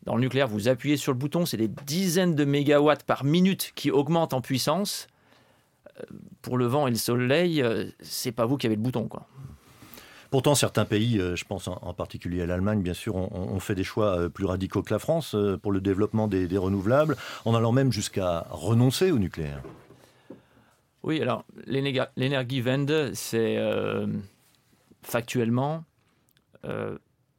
Dans 0.05 0.15
le 0.15 0.21
nucléaire, 0.21 0.47
vous 0.47 0.67
appuyez 0.67 0.97
sur 0.97 1.11
le 1.11 1.17
bouton, 1.17 1.45
c'est 1.45 1.57
des 1.57 1.67
dizaines 1.67 2.33
de 2.33 2.45
mégawatts 2.45 3.03
par 3.03 3.23
minute 3.23 3.73
qui 3.75 3.91
augmentent 3.91 4.33
en 4.33 4.41
puissance 4.41 5.07
pour 6.41 6.57
le 6.57 6.65
vent 6.65 6.87
et 6.87 6.91
le 6.91 6.97
soleil, 6.97 7.61
euh, 7.61 7.85
c'est 7.99 8.31
pas 8.31 8.45
vous 8.45 8.57
qui 8.57 8.67
avez 8.67 8.75
le 8.75 8.81
bouton, 8.81 9.07
quoi. 9.07 9.27
Pourtant, 10.29 10.55
certains 10.55 10.83
pays, 10.83 11.19
euh, 11.19 11.37
je 11.37 11.45
pense 11.45 11.69
en 11.69 11.93
particulier 11.93 12.41
à 12.41 12.45
l'Allemagne, 12.45 12.81
bien 12.81 12.93
sûr, 12.93 13.15
ont, 13.15 13.59
fait 13.59 13.75
des 13.75 13.85
choix 13.85 14.17
euh, 14.17 14.29
plus 14.29 14.43
radicaux 14.43 14.83
que 14.83 14.93
la 14.93 14.99
France 14.99 15.35
pour 15.61 15.71
le 15.71 15.79
développement 15.79 16.27
des, 16.27 16.57
renouvelables, 16.57 17.15
en 17.45 17.55
allant 17.55 17.71
même 17.71 17.93
jusqu'à 17.93 18.45
renoncer 18.49 19.11
au 19.11 19.19
nucléaire. 19.19 19.61
Oui, 21.03 21.21
alors 21.21 21.45
l'énergie-vende, 21.65 23.11
c'est 23.13 23.57
factuellement 25.01 25.85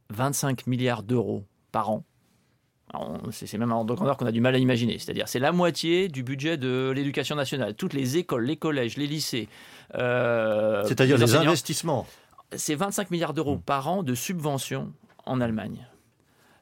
25 0.08 0.66
milliards 0.66 1.02
d'euros 1.02 1.44
par 1.72 1.90
an 1.90 2.04
c'est 3.32 3.58
même 3.58 3.70
un 3.70 3.76
ordre 3.76 3.90
de 3.90 3.94
grandeur 3.94 4.16
qu'on 4.16 4.26
a 4.26 4.32
du 4.32 4.40
mal 4.40 4.54
à 4.54 4.58
imaginer. 4.58 4.98
C'est-à-dire, 4.98 5.28
c'est 5.28 5.38
la 5.38 5.52
moitié 5.52 6.08
du 6.08 6.22
budget 6.22 6.56
de 6.56 6.92
l'éducation 6.94 7.36
nationale. 7.36 7.74
Toutes 7.74 7.92
les 7.92 8.16
écoles, 8.16 8.44
les 8.44 8.56
collèges, 8.56 8.96
les 8.96 9.06
lycées. 9.06 9.48
Euh, 9.94 10.82
C'est-à-dire 10.84 11.18
les, 11.18 11.34
investissements. 11.34 12.06
C'est 12.56 12.74
25 12.74 13.10
milliards 13.10 13.34
d'euros 13.34 13.56
hmm. 13.56 13.62
par 13.62 13.88
an 13.88 14.02
de 14.02 14.14
subventions 14.14 14.92
en 15.26 15.40
Allemagne. 15.40 15.86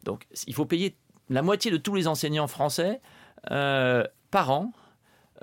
Donc, 0.05 0.27
il 0.47 0.55
faut 0.55 0.67
payer 0.67 0.97
la 1.29 1.43
moitié 1.43 1.71
de 1.71 1.77
tous 1.77 1.95
les 1.95 2.09
enseignants 2.09 2.49
français 2.49 3.01
euh, 3.51 4.05
par 4.31 4.51
an 4.51 4.73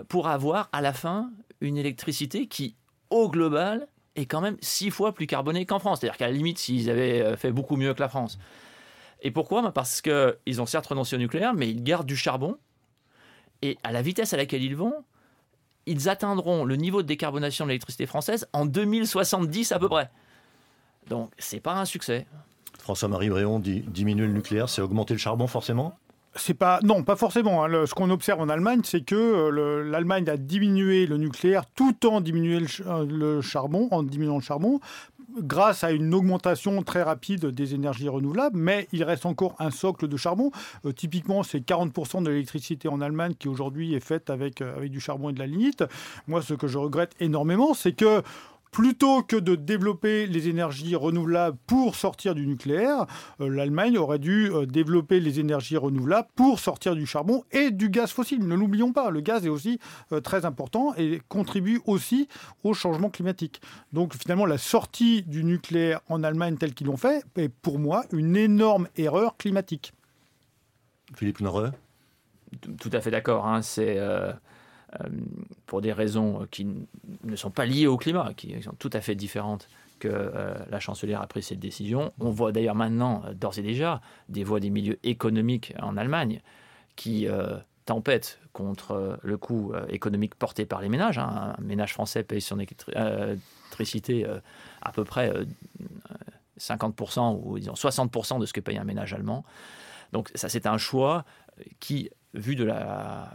pour 0.09 0.27
avoir 0.27 0.69
à 0.71 0.81
la 0.81 0.93
fin 0.93 1.31
une 1.61 1.77
électricité 1.77 2.47
qui, 2.47 2.75
au 3.09 3.29
global, 3.29 3.87
est 4.15 4.25
quand 4.25 4.41
même 4.41 4.57
six 4.61 4.89
fois 4.89 5.13
plus 5.13 5.27
carbonée 5.27 5.65
qu'en 5.65 5.79
France. 5.79 6.01
C'est-à-dire 6.01 6.17
qu'à 6.17 6.27
la 6.27 6.33
limite, 6.33 6.57
s'ils 6.57 6.89
avaient 6.89 7.37
fait 7.37 7.51
beaucoup 7.51 7.77
mieux 7.77 7.93
que 7.93 8.01
la 8.01 8.09
France. 8.09 8.37
Et 9.23 9.31
pourquoi? 9.31 9.61
Bah, 9.61 9.71
Parce 9.73 10.01
qu'ils 10.01 10.61
ont 10.61 10.65
certes 10.65 10.87
renoncé 10.87 11.15
au 11.15 11.19
nucléaire, 11.19 11.53
mais 11.53 11.69
ils 11.69 11.81
gardent 11.81 12.05
du 12.05 12.17
charbon. 12.17 12.57
Et 13.61 13.77
à 13.83 13.91
la 13.91 14.01
vitesse 14.01 14.33
à 14.33 14.37
laquelle 14.37 14.61
ils 14.61 14.75
vont, 14.75 14.93
ils 15.85 16.09
atteindront 16.09 16.65
le 16.65 16.75
niveau 16.75 17.01
de 17.01 17.07
décarbonation 17.07 17.65
de 17.65 17.69
l'électricité 17.69 18.05
française 18.05 18.47
en 18.53 18.65
2070 18.65 19.71
à 19.71 19.79
peu 19.79 19.89
près. 19.89 20.11
Donc, 21.07 21.31
c'est 21.37 21.61
pas 21.61 21.75
un 21.75 21.85
succès. 21.85 22.27
François-Marie 22.79 23.29
Bréon 23.29 23.59
dit 23.59 23.79
diminuer 23.81 24.27
le 24.27 24.33
nucléaire, 24.33 24.67
c'est 24.67 24.81
augmenter 24.81 25.13
le 25.13 25.19
charbon 25.19 25.47
forcément? 25.47 25.97
C'est 26.35 26.55
pas 26.55 26.79
non, 26.83 27.03
pas 27.03 27.15
forcément. 27.15 27.63
Hein. 27.63 27.85
ce 27.85 27.93
qu'on 27.93 28.09
observe 28.09 28.41
en 28.41 28.49
Allemagne, 28.49 28.81
c'est 28.83 29.01
que 29.01 29.15
euh, 29.15 29.83
l'Allemagne 29.83 30.27
a 30.29 30.35
diminué 30.35 31.05
le 31.05 31.17
nucléaire 31.17 31.65
tout 31.67 32.07
en 32.07 32.21
diminuant 32.21 32.59
le, 32.59 33.05
le, 33.05 33.41
charbon, 33.41 33.87
en 33.91 34.01
diminuant 34.01 34.37
le 34.37 34.41
charbon, 34.41 34.79
grâce 35.39 35.83
à 35.83 35.91
une 35.91 36.13
augmentation 36.13 36.81
très 36.83 37.03
rapide 37.03 37.47
des 37.47 37.73
énergies 37.73 38.09
renouvelables. 38.09 38.57
Mais 38.57 38.87
il 38.91 39.03
reste 39.03 39.25
encore 39.25 39.55
un 39.59 39.71
socle 39.71 40.07
de 40.07 40.17
charbon. 40.17 40.51
Euh, 40.85 40.91
typiquement, 40.91 41.43
c'est 41.43 41.59
40% 41.59 42.23
de 42.23 42.29
l'électricité 42.29 42.87
en 42.87 43.01
Allemagne 43.01 43.33
qui 43.37 43.47
aujourd'hui 43.47 43.93
est 43.93 43.99
faite 43.99 44.29
avec 44.29 44.61
euh, 44.61 44.75
avec 44.75 44.91
du 44.91 44.99
charbon 44.99 45.29
et 45.29 45.33
de 45.33 45.39
la 45.39 45.47
lignite. 45.47 45.83
Moi, 46.27 46.41
ce 46.41 46.53
que 46.53 46.67
je 46.67 46.77
regrette 46.77 47.15
énormément, 47.19 47.73
c'est 47.73 47.93
que 47.93 48.21
plutôt 48.73 49.21
que 49.21 49.35
de 49.35 49.55
développer 49.55 50.25
les 50.25 50.49
énergies 50.49 50.95
renouvelables 50.95 51.57
pour 51.67 51.95
sortir 51.95 52.35
du 52.35 52.47
nucléaire, 52.47 53.05
euh, 53.39 53.47
l'Allemagne 53.47 53.97
aurait 53.97 54.19
dû 54.19 54.51
euh, 54.51 54.65
développer 54.65 55.19
les 55.19 55.39
énergies 55.39 55.77
renouvelables 55.77 56.27
pour 56.35 56.59
sortir 56.59 56.95
du 56.95 57.05
charbon 57.05 57.43
et 57.51 57.69
du 57.71 57.89
gaz 57.89 58.11
fossile. 58.11 58.45
Ne 58.45 58.55
l'oublions 58.55 58.91
pas, 58.91 59.11
le 59.11 59.21
gaz 59.21 59.45
est 59.45 59.49
aussi 59.49 59.79
euh, 60.11 60.19
très 60.19 60.43
important 60.43 60.93
et 60.97 61.21
contribue 61.29 61.81
aussi 61.85 62.27
au 62.63 62.73
changement 62.73 63.11
climatique. 63.11 63.61
Donc 63.93 64.15
finalement, 64.15 64.47
la 64.47 64.57
sortie 64.57 65.21
du 65.21 65.43
nucléaire 65.43 66.01
en 66.09 66.23
Allemagne 66.23 66.57
telle 66.57 66.73
qu'ils 66.73 66.87
l'ont 66.87 66.97
fait 66.97 67.23
est 67.35 67.49
pour 67.49 67.77
moi 67.77 68.05
une 68.11 68.35
énorme 68.35 68.87
erreur 68.97 69.37
climatique. 69.37 69.93
Philippe 71.15 71.41
Noreux 71.41 71.71
Tout 72.79 72.89
à 72.91 73.01
fait 73.01 73.11
d'accord. 73.11 73.45
Hein. 73.45 73.61
C'est 73.61 73.99
euh, 73.99 74.33
pour 75.65 75.81
des 75.81 75.93
raisons 75.93 76.47
qui 76.51 76.67
ne 77.23 77.35
sont 77.35 77.51
pas 77.51 77.65
liées 77.65 77.87
au 77.87 77.97
climat, 77.97 78.33
qui 78.35 78.61
sont 78.61 78.75
tout 78.77 78.89
à 78.93 79.01
fait 79.01 79.15
différentes 79.15 79.67
que 79.99 80.07
euh, 80.09 80.53
la 80.69 80.79
chancelière 80.79 81.21
a 81.21 81.27
pris 81.27 81.41
cette 81.41 81.59
décision. 81.59 82.11
On 82.19 82.29
voit 82.29 82.51
d'ailleurs 82.51 82.75
maintenant, 82.75 83.23
euh, 83.25 83.33
d'ores 83.33 83.57
et 83.57 83.61
déjà, 83.61 84.01
des 84.29 84.43
voix 84.43 84.59
des 84.59 84.69
milieux 84.69 84.99
économiques 85.03 85.73
en 85.81 85.97
Allemagne 85.97 86.41
qui 86.95 87.27
tempêtent 87.85 88.39
contre 88.51 89.17
le 89.23 89.35
coût 89.35 89.73
économique 89.89 90.35
porté 90.35 90.67
par 90.67 90.79
les 90.79 90.89
ménages. 90.89 91.17
Hein. 91.17 91.55
Un 91.57 91.61
ménage 91.63 91.93
français 91.93 92.23
paye 92.23 92.39
son 92.39 92.59
électricité 92.59 94.27
à 94.83 94.91
peu 94.91 95.03
près 95.03 95.33
50% 96.59 97.41
ou 97.43 97.57
disons 97.57 97.73
60% 97.73 98.39
de 98.39 98.45
ce 98.45 98.53
que 98.53 98.59
paye 98.59 98.77
un 98.77 98.83
ménage 98.83 99.13
allemand. 99.13 99.43
Donc 100.11 100.29
ça, 100.35 100.49
c'est 100.49 100.67
un 100.67 100.77
choix 100.77 101.25
qui, 101.79 102.11
vu 102.35 102.55
de 102.55 102.63
la 102.63 103.31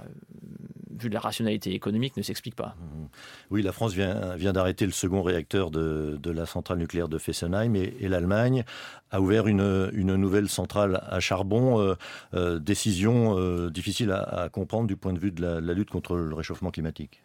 vu 1.03 1.09
de 1.09 1.15
la 1.15 1.21
rationalité 1.21 1.75
économique, 1.75 2.17
ne 2.17 2.23
s'explique 2.23 2.55
pas. 2.55 2.77
Mmh. 2.79 3.07
Oui, 3.51 3.63
la 3.63 3.73
France 3.73 3.93
vient, 3.93 4.37
vient 4.37 4.53
d'arrêter 4.53 4.87
le 4.87 4.93
second 4.93 5.23
réacteur 5.23 5.71
de, 5.71 6.19
de, 6.21 6.31
la 6.31 6.47
centrale 6.47 6.79
nucléaire 6.79 7.09
de 7.09 7.19
Fessenheim 7.19 7.75
et, 7.77 8.09
l'Allemagne 8.09 8.65
a 9.11 9.21
ouvert 9.21 9.47
une, 9.47 9.91
une, 9.93 10.17
nouvelle 10.17 10.49
centrale 10.49 11.03
à 11.09 11.21
charbon. 11.21 11.81
Euh, 11.81 11.95
euh, 12.35 12.59
décision 12.59 13.39
euh, 13.39 13.71
difficile 13.71 14.13
à, 14.13 14.49
comprendre 14.51 14.87
du 14.87 14.97
point 14.97 15.13
de 15.13 15.19
vue 15.19 15.31
de 15.31 15.43
la, 15.43 15.61
la 15.61 15.73
lutte 15.73 15.91
contre 15.91 16.17
le 16.17 16.35
réchauffement 16.35 16.71
climatique. 16.71 17.23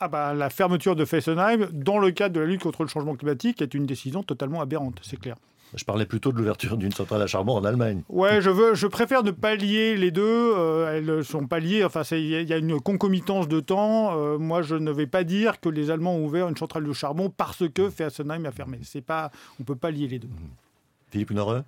Ah 0.00 0.08
bah, 0.08 0.34
la 0.34 0.50
fermeture 0.50 0.96
de 0.96 1.04
Fessenheim, 1.04 1.68
dans 1.72 1.98
le 1.98 2.10
cadre 2.10 2.34
de 2.34 2.40
la 2.40 2.46
lutte 2.46 2.62
contre 2.62 2.82
le 2.82 2.88
changement 2.88 3.14
climatique, 3.14 3.62
est 3.62 3.72
une 3.74 3.86
décision 3.86 4.22
totalement 4.22 4.60
aberrante, 4.60 4.98
c'est 5.02 5.18
clair. 5.18 5.36
Je 5.74 5.84
parlais 5.84 6.04
plutôt 6.04 6.32
de 6.32 6.38
l'ouverture 6.38 6.76
d'une 6.76 6.92
centrale 6.92 7.22
à 7.22 7.26
charbon 7.26 7.54
en 7.54 7.64
Allemagne. 7.64 8.02
Ouais, 8.10 8.42
je, 8.42 8.50
veux, 8.50 8.74
je 8.74 8.86
préfère 8.86 9.22
ne 9.22 9.30
pas 9.30 9.54
lier 9.54 9.96
les 9.96 10.10
deux. 10.10 10.22
Euh, 10.22 10.94
elles 10.94 11.06
ne 11.06 11.22
sont 11.22 11.46
pas 11.46 11.60
liées. 11.60 11.82
Enfin, 11.82 12.02
il 12.12 12.26
y, 12.26 12.52
a 12.52 12.58
une 12.58 12.78
concomitance 12.78 13.48
de 13.48 13.60
temps. 13.60 14.18
Euh, 14.18 14.38
moi, 14.38 14.60
je 14.60 14.74
ne 14.74 14.90
vais 14.90 15.06
pas 15.06 15.24
dire 15.24 15.60
que 15.60 15.70
les 15.70 15.90
Allemands 15.90 16.14
ont 16.14 16.24
ouvert 16.24 16.48
une 16.48 16.56
centrale 16.56 16.84
de 16.84 16.92
charbon 16.92 17.30
parce 17.30 17.68
que 17.70 17.88
Fessenheim 17.88 18.44
a 18.44 18.52
fermé. 18.52 18.80
C'est 18.82 19.00
pas, 19.00 19.30
on 19.58 19.62
ne 19.62 19.64
peut 19.64 19.76
pas 19.76 19.90
lier 19.90 20.08
les 20.08 20.18
deux. 20.18 20.28
Mmh. 20.28 21.10
Philippe 21.10 21.30
Noreux 21.30 21.62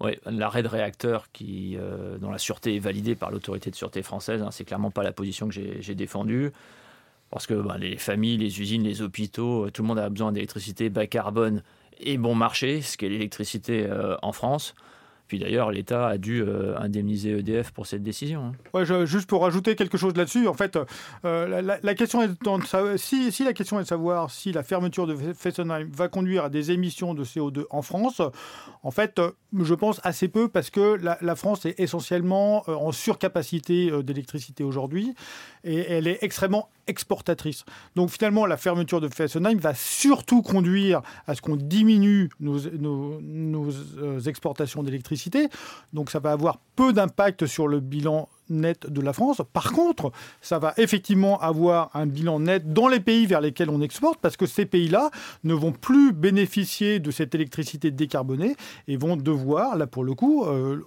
oui, 0.00 0.12
l'arrêt 0.26 0.62
de 0.62 0.68
réacteur 0.68 1.32
qui, 1.32 1.76
euh, 1.78 2.18
dont 2.18 2.30
la 2.30 2.36
sûreté 2.38 2.76
est 2.76 2.80
validée 2.80 3.14
par 3.14 3.30
l'autorité 3.30 3.70
de 3.70 3.76
sûreté 3.76 4.02
française, 4.02 4.42
hein, 4.42 4.50
c'est 4.50 4.64
clairement 4.64 4.90
pas 4.90 5.02
la 5.02 5.12
position 5.12 5.48
que 5.48 5.54
j'ai 5.54 5.94
défendue. 5.94 6.50
Parce 7.30 7.46
que 7.46 7.54
bah, 7.54 7.78
les 7.78 7.96
familles, 7.96 8.36
les 8.36 8.60
usines, 8.60 8.82
les 8.82 9.00
hôpitaux, 9.00 9.70
tout 9.70 9.82
le 9.82 9.88
monde 9.88 9.98
a 9.98 10.08
besoin 10.10 10.32
d'électricité 10.32 10.90
bas 10.90 11.06
carbone 11.06 11.62
et 11.98 12.18
bon 12.18 12.34
marché, 12.34 12.82
ce 12.82 12.96
qu'est 12.96 13.08
l'électricité 13.08 13.86
euh, 13.86 14.16
en 14.22 14.32
France. 14.32 14.74
Puis 15.28 15.38
d'ailleurs, 15.38 15.70
l'État 15.70 16.06
a 16.06 16.18
dû 16.18 16.42
euh, 16.42 16.78
indemniser 16.78 17.38
EDF 17.38 17.72
pour 17.72 17.86
cette 17.86 18.02
décision. 18.02 18.52
Hein. 18.74 19.04
Juste 19.04 19.28
pour 19.28 19.42
rajouter 19.42 19.74
quelque 19.74 19.98
chose 19.98 20.14
là-dessus, 20.16 20.46
en 20.46 20.54
fait, 20.54 20.78
euh, 21.24 21.62
la, 21.82 21.94
question 21.94 22.22
est 22.22 22.28
de, 22.28 22.96
si, 22.96 23.32
si, 23.32 23.44
la 23.44 23.52
question 23.52 23.78
est 23.80 23.82
de 23.82 23.88
savoir 23.88 24.30
si 24.30 24.52
la 24.52 24.62
fermeture 24.62 25.06
de 25.06 25.16
Fessenheim 25.34 25.88
va 25.92 26.08
conduire 26.08 26.44
à 26.44 26.48
des 26.48 26.70
émissions 26.70 27.14
de 27.14 27.24
CO2 27.24 27.64
en 27.70 27.82
France, 27.82 28.22
en 28.82 28.90
fait, 28.90 29.20
je 29.58 29.74
pense 29.74 30.00
assez 30.04 30.28
peu 30.28 30.48
parce 30.48 30.70
que 30.70 30.98
la, 31.00 31.36
France 31.36 31.66
est 31.66 31.78
essentiellement 31.80 32.68
en 32.68 32.92
surcapacité 32.92 33.90
d'électricité 34.02 34.64
aujourd'hui 34.64 35.14
et 35.64 35.78
elle 35.90 36.06
est 36.06 36.18
extrêmement 36.22 36.70
exportatrice. 36.86 37.64
Donc 37.96 38.10
finalement, 38.10 38.46
la 38.46 38.56
fermeture 38.56 39.00
de 39.00 39.08
Fessenheim 39.08 39.58
va 39.58 39.74
surtout 39.74 40.42
conduire 40.42 41.02
à 41.26 41.34
ce 41.34 41.42
qu'on 41.42 41.56
diminue 41.56 42.30
nos, 42.40 42.58
euh, 43.98 44.20
exportations 44.20 44.82
d'électricité. 44.82 45.15
Donc 45.92 46.10
ça 46.10 46.18
va 46.18 46.32
avoir 46.32 46.58
peu 46.76 46.92
d'impact 46.92 47.46
sur 47.46 47.68
le 47.68 47.80
bilan 47.80 48.28
net 48.48 48.90
de 48.90 49.00
la 49.00 49.12
France. 49.12 49.42
Par 49.52 49.72
contre, 49.72 50.12
ça 50.40 50.58
va 50.58 50.74
effectivement 50.76 51.40
avoir 51.40 51.90
un 51.94 52.06
bilan 52.06 52.40
net 52.40 52.72
dans 52.72 52.88
les 52.88 53.00
pays 53.00 53.26
vers 53.26 53.40
lesquels 53.40 53.70
on 53.70 53.80
exporte, 53.80 54.20
parce 54.20 54.36
que 54.36 54.46
ces 54.46 54.66
pays-là 54.66 55.10
ne 55.44 55.54
vont 55.54 55.72
plus 55.72 56.12
bénéficier 56.12 57.00
de 57.00 57.10
cette 57.10 57.34
électricité 57.34 57.90
décarbonée 57.90 58.54
et 58.88 58.96
vont 58.96 59.16
devoir, 59.16 59.76
là 59.76 59.86
pour 59.86 60.04
le 60.04 60.14
coup, 60.14 60.44
euh, 60.44 60.80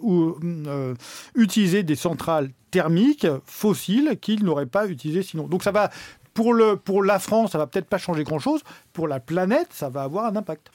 euh, 0.68 0.96
utiliser 1.36 1.84
des 1.84 1.96
centrales 1.96 2.50
thermiques 2.72 3.28
fossiles 3.46 4.18
qu'ils 4.22 4.44
n'auraient 4.44 4.66
pas 4.66 4.88
utilisées 4.88 5.24
sinon. 5.24 5.48
Donc 5.48 5.64
ça 5.64 5.72
va, 5.72 5.90
pour, 6.34 6.56
pour 6.86 7.04
la 7.04 7.20
France, 7.20 7.52
ça 7.52 7.58
va 7.58 7.68
peut-être 7.68 7.88
pas 7.88 7.98
changer 7.98 8.24
grand-chose. 8.24 8.62
Pour 8.94 9.08
la 9.08 9.20
planète, 9.20 9.68
ça 9.72 9.90
va 9.90 10.04
avoir 10.04 10.26
un 10.26 10.36
impact. 10.36 10.72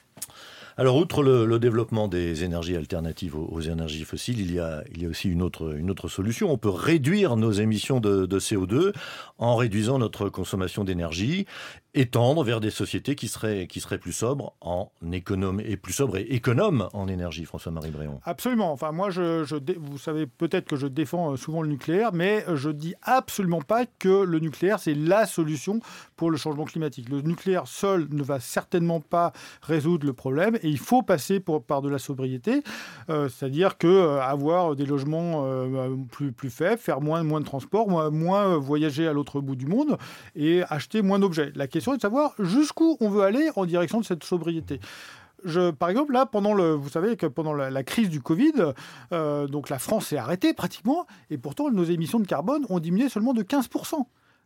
Alors, 0.77 0.97
outre 0.97 1.23
le, 1.23 1.57
développement 1.57 2.09
des 2.09 2.43
énergies 2.43 2.75
alternatives 2.75 3.35
aux, 3.37 3.61
énergies 3.61 4.03
fossiles, 4.03 4.41
il 4.41 4.53
y, 4.53 4.59
a, 4.59 4.83
il 4.93 5.03
y 5.03 5.05
a 5.05 5.09
aussi 5.09 5.29
une 5.29 5.41
autre, 5.41 5.73
une 5.77 5.89
autre 5.89 6.09
solution. 6.09 6.51
On 6.51 6.57
peut 6.57 6.69
réduire 6.69 7.37
nos 7.37 7.53
émissions 7.53 8.01
de, 8.01 8.25
de 8.25 8.39
CO2 8.39 8.91
en 9.37 9.55
réduisant 9.55 9.99
notre 9.99 10.27
consommation 10.27 10.83
d'énergie 10.83 11.45
étendre 11.95 12.43
vers 12.43 12.59
des 12.59 12.69
sociétés 12.69 13.15
qui 13.15 13.27
seraient, 13.27 13.67
qui 13.67 13.79
seraient 13.79 13.97
plus 13.97 14.11
sobres 14.11 14.53
en 14.61 14.91
économe 15.11 15.61
et 15.61 15.77
plus 15.77 15.93
sobres 15.93 16.17
et 16.17 16.23
économes 16.23 16.89
en 16.93 17.07
énergie, 17.07 17.45
François-Marie 17.45 17.89
Bréon. 17.89 18.19
Absolument. 18.25 18.71
Enfin, 18.71 18.91
moi, 18.91 19.09
je, 19.09 19.45
vous 19.77 19.97
savez 19.97 20.27
peut-être 20.27 20.67
que 20.67 20.75
je 20.75 20.87
défends 20.87 21.31
euh, 21.31 21.37
souvent 21.37 21.61
le 21.61 21.69
nucléaire, 21.69 22.11
mais 22.13 22.45
je 22.53 22.69
dis 22.69 22.93
absolument 23.01 23.61
pas 23.61 23.85
que 23.85 24.23
le 24.23 24.39
nucléaire 24.39 24.79
c'est 24.79 24.93
la 24.93 25.25
solution 25.25 25.79
pour 26.17 26.29
le 26.29 26.37
changement 26.37 26.65
climatique. 26.65 27.09
Le 27.09 27.21
nucléaire 27.21 27.67
seul 27.67 28.07
ne 28.11 28.23
va 28.23 28.39
certainement 28.39 28.99
pas 28.99 29.31
résoudre 29.61 30.05
le 30.05 30.13
problème 30.13 30.57
et 30.61 30.67
il 30.67 30.79
faut 30.79 31.01
passer 31.01 31.39
pour, 31.39 31.63
par 31.63 31.81
de 31.81 31.89
la 31.89 31.97
sobriété, 31.97 32.61
euh, 33.09 33.29
c'est-à-dire 33.29 33.77
que 33.77 33.87
euh, 33.87 34.21
avoir 34.21 34.75
des 34.75 34.85
logements 34.85 35.45
plus, 36.11 36.31
plus 36.31 36.49
faibles, 36.49 36.77
faire 36.77 36.99
moins, 36.99 37.23
moins 37.23 37.39
de 37.39 37.45
transport, 37.45 37.87
moins, 37.87 38.09
moins 38.09 38.57
voyager 38.57 39.07
à 39.07 39.13
l'autre 39.13 39.39
bout 39.39 39.55
du 39.55 39.65
monde 39.65 39.97
et 40.35 40.61
acheter 40.69 41.01
moins 41.01 41.19
d'objets. 41.19 41.51
La 41.55 41.67
question 41.67 41.84
de 41.93 42.01
savoir 42.01 42.33
jusqu'où 42.39 42.97
on 42.99 43.09
veut 43.09 43.23
aller 43.23 43.49
en 43.55 43.65
direction 43.65 43.99
de 43.99 44.05
cette 44.05 44.23
sobriété. 44.23 44.79
Je, 45.43 45.69
par 45.69 45.89
exemple, 45.89 46.13
là, 46.13 46.25
pendant 46.25 46.53
le, 46.53 46.73
vous 46.73 46.89
savez 46.89 47.17
que 47.17 47.27
pendant 47.27 47.53
la, 47.53 47.83
crise 47.83 48.09
du 48.09 48.19
Covid, 48.19 48.73
euh, 49.11 49.47
donc 49.47 49.69
la 49.69 49.77
France 49.77 50.07
s'est 50.07 50.17
arrêtée 50.17 50.53
pratiquement, 50.53 51.05
et 51.29 51.37
pourtant 51.37 51.69
nos 51.69 51.83
émissions 51.83 52.19
de 52.19 52.25
carbone 52.25 52.65
ont 52.69 52.79
diminué 52.79 53.09
seulement 53.09 53.33
de 53.33 53.43
15%. 53.43 54.05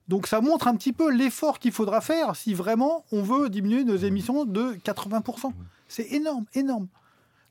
Donc 0.10 0.28
ça 0.28 0.41
montre 0.41 0.67
un 0.67 0.75
petit 0.75 0.91
peu 0.91 1.12
l'effort 1.12 1.60
qu'il 1.60 1.71
faudra 1.71 2.02
faire 2.02 2.36
si 2.36 2.54
vraiment 2.54 3.06
on 3.12 3.21
veut 3.21 3.47
diminuer 3.49 3.84
nos 3.84 3.95
émissions 3.95 4.43
de 4.43 4.73
80%. 4.84 5.54
C'est 5.88 6.12
énorme, 6.12 6.45
énorme. 6.54 6.88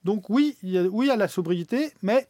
Donc 0.04 0.28
oui, 0.28 0.56
il 0.62 0.70
y 0.70 0.78
a, 0.78 0.82
oui 0.82 1.08
à 1.10 1.16
la 1.16 1.28
sobriété, 1.28 1.92
mais 2.02 2.28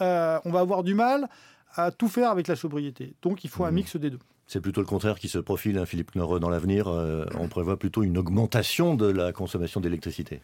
euh, 0.00 0.38
on 0.44 0.50
va 0.50 0.60
avoir 0.60 0.82
du 0.82 0.94
mal 0.94 1.28
à 1.74 1.90
tout 1.90 2.08
faire 2.08 2.30
avec 2.30 2.46
la 2.46 2.56
sobriété. 2.56 3.14
Donc 3.22 3.42
il 3.42 3.50
faut 3.50 3.64
un 3.64 3.70
mmh. 3.70 3.74
mix 3.74 3.96
des 3.96 4.10
deux. 4.10 4.18
C'est 4.50 4.60
plutôt 4.60 4.80
le 4.80 4.86
contraire 4.88 5.20
qui 5.20 5.28
se 5.28 5.38
profile, 5.38 5.78
hein, 5.78 5.86
Philippe 5.86 6.10
Knorre, 6.16 6.40
dans 6.40 6.50
l'avenir. 6.50 6.88
Euh, 6.88 7.24
on 7.38 7.46
prévoit 7.46 7.78
plutôt 7.78 8.02
une 8.02 8.18
augmentation 8.18 8.96
de 8.96 9.06
la 9.06 9.30
consommation 9.30 9.80
d'électricité. 9.80 10.40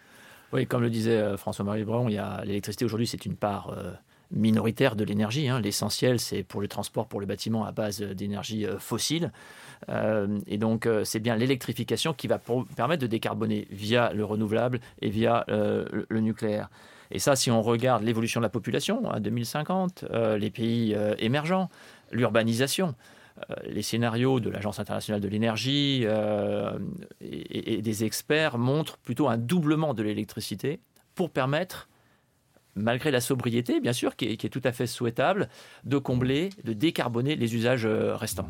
Oui, 0.53 0.65
comme 0.65 0.83
le 0.83 0.91
disait 0.91 1.17
euh, 1.17 1.37
François-Marie 1.37 1.83
Brown, 1.83 2.09
l'électricité 2.45 2.85
aujourd'hui, 2.85 3.09
c'est 3.09 3.27
une 3.27 3.35
part 3.35 3.75
euh, 3.77 3.91
minoritaire 4.31 4.95
de 4.95 5.03
l'énergie. 5.03 5.49
Hein. 5.49 5.59
L'essentiel, 5.59 6.21
c'est 6.21 6.45
pour 6.45 6.61
le 6.61 6.69
transport, 6.69 7.09
pour 7.09 7.19
le 7.19 7.27
bâtiment 7.27 7.65
à 7.65 7.73
base 7.73 8.01
d'énergie 8.01 8.65
fossile. 8.79 9.33
et 9.89 10.57
donc, 10.57 10.89
c'est 11.03 11.19
bien 11.19 11.35
l'électrification 11.35 12.15
qui 12.15 12.29
va 12.29 12.39
permettre 12.77 13.03
de 13.03 13.09
décarboner 13.09 13.67
via 13.73 14.13
le 14.13 14.25
renouvelable 14.25 14.79
et 15.03 15.11
via 15.11 15.45
le, 15.49 16.21
nucléaire. 16.21 16.71
Et 17.11 17.19
ça, 17.19 17.35
si 17.35 17.51
on 17.51 17.61
regarde 17.61 18.05
l'évolution 18.05 18.39
de 18.39 18.45
la 18.45 18.51
population 18.51 19.11
à 19.11 19.19
2050, 19.19 20.05
les 20.39 20.51
pays 20.51 20.97
émergents, 21.19 21.71
l'urbanisation, 22.13 22.95
les 23.67 23.83
scénarios 23.83 24.41
de 24.41 24.51
l'Agence 24.51 24.79
internationale 24.79 25.21
de 25.21 25.29
l'énergie 25.29 26.03
euh, 26.05 26.79
et, 27.21 27.83
des 27.83 28.05
experts 28.05 28.59
montrent 28.59 28.99
plutôt 28.99 29.29
un 29.29 29.39
doublement 29.39 29.95
de 29.95 30.03
l'électricité 30.03 30.81
pour 31.15 31.31
permettre 31.31 31.89
malgré 32.75 33.11
la 33.11 33.21
sobriété, 33.21 33.81
bien 33.81 33.95
sûr, 33.95 34.17
qui 34.17 34.27
est, 34.27 34.49
tout 34.51 34.61
à 34.65 34.73
fait 34.73 34.87
souhaitable, 34.87 35.49
de 35.85 35.97
combler, 35.97 36.51
de 36.65 36.75
décarboner 36.75 37.37
les 37.37 37.55
usages 37.55 37.87
euh, 37.87 38.15
restants. 38.17 38.49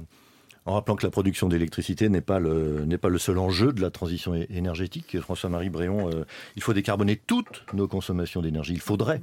En 0.64 0.74
rappelant 0.74 0.96
que 0.96 1.06
la 1.06 1.10
production 1.10 1.48
d'électricité 1.48 2.08
n'est 2.08 2.20
pas, 2.20 2.40
le, 2.40 2.84
n'est 2.86 2.98
pas 2.98 3.08
le 3.08 3.18
seul 3.18 3.38
enjeu 3.38 3.72
de 3.72 3.80
la 3.80 3.90
transition 3.90 4.34
énergétique, 4.34 5.20
François-Marie 5.20 5.70
Bréon, 5.70 6.10
il 6.56 6.62
faut 6.62 6.72
décarboner 6.72 7.14
toutes 7.14 7.64
nos 7.72 7.86
consommations 7.86 8.42
d'énergie. 8.42 8.72
Il 8.72 8.80
faudrait. 8.80 9.22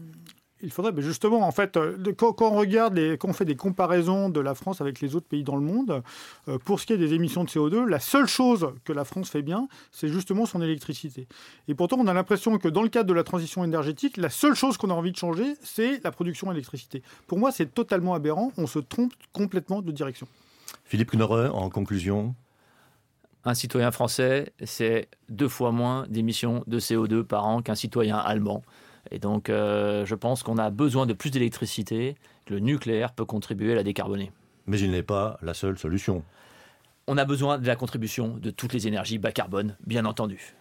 Il 0.63 0.71
faudrait, 0.71 0.93
mais 0.93 1.01
justement, 1.01 1.45
en 1.45 1.51
fait, 1.51 1.75
euh, 1.75 1.97
quand, 2.15 2.41
on 2.41 2.51
regarde, 2.51 2.95
les, 2.95 3.17
quand 3.17 3.27
on 3.27 3.33
fait 3.33 3.45
des 3.45 3.57
comparaisons 3.57 4.29
de 4.29 4.39
la 4.39 4.55
France 4.55 4.79
avec 4.79 5.01
les 5.01 5.15
autres 5.15 5.27
pays 5.27 5.43
dans 5.43 5.57
le 5.57 5.61
monde, 5.61 6.01
euh, 6.47 6.57
pour 6.57 6.79
ce 6.79 6.85
qui 6.85 6.93
est 6.93 6.97
des 6.97 7.13
émissions 7.13 7.43
de 7.43 7.49
CO2, 7.49 7.85
la 7.85 7.99
seule 7.99 8.27
chose 8.27 8.73
que 8.85 8.93
la 8.93 9.03
France 9.03 9.29
fait 9.29 9.41
bien, 9.41 9.67
c'est 9.91 10.07
justement 10.07 10.45
son 10.45 10.61
électricité. 10.61 11.27
Et 11.67 11.75
pourtant, 11.75 11.97
on 11.99 12.07
a 12.07 12.13
l'impression 12.13 12.57
que 12.57 12.69
dans 12.69 12.81
le 12.81 12.89
cadre 12.89 13.09
de 13.09 13.13
la 13.13 13.23
transition 13.23 13.63
énergétique, 13.65 14.15
la 14.15 14.29
seule 14.29 14.55
chose 14.55 14.77
qu'on 14.77 14.89
a 14.89 14.93
envie 14.93 15.11
de 15.11 15.17
changer, 15.17 15.55
c'est 15.61 16.01
la 16.03 16.11
production 16.11 16.49
d'électricité. 16.49 17.03
Pour 17.27 17.37
moi, 17.37 17.51
c'est 17.51 17.73
totalement 17.73 18.13
aberrant. 18.13 18.53
On 18.57 18.65
se 18.65 18.79
trompe 18.79 19.13
complètement 19.33 19.81
de 19.81 19.91
direction. 19.91 20.27
Philippe 20.85 21.11
Knorre, 21.11 21.53
en 21.53 21.69
conclusion 21.69 22.35
un 23.45 23.53
citoyen 23.53 23.91
français, 23.91 24.53
c'est 24.63 25.09
deux 25.27 25.49
fois 25.49 25.71
moins 25.71 26.05
d'émissions 26.07 26.63
de 26.67 26.79
CO2 26.79 27.23
par 27.23 27.45
an 27.45 27.61
qu'un 27.61 27.75
citoyen 27.75 28.17
allemand. 28.17 28.63
Et 29.11 29.19
donc, 29.19 29.49
euh, 29.49 30.05
je 30.05 30.15
pense 30.15 30.43
qu'on 30.43 30.57
a 30.57 30.69
besoin 30.69 31.05
de 31.05 31.13
plus 31.13 31.29
d'électricité. 31.29 32.15
Le 32.47 32.59
nucléaire 32.59 33.13
peut 33.13 33.25
contribuer 33.25 33.73
à 33.73 33.75
la 33.75 33.83
décarboner. 33.83 34.31
Mais 34.65 34.79
il 34.79 34.91
n'est 34.91 35.03
pas 35.03 35.37
la 35.41 35.53
seule 35.53 35.77
solution. 35.77 36.23
On 37.07 37.17
a 37.17 37.25
besoin 37.25 37.57
de 37.57 37.67
la 37.67 37.75
contribution 37.75 38.37
de 38.37 38.49
toutes 38.49 38.73
les 38.73 38.87
énergies 38.87 39.17
bas 39.17 39.33
carbone, 39.33 39.75
bien 39.85 40.05
entendu. 40.05 40.55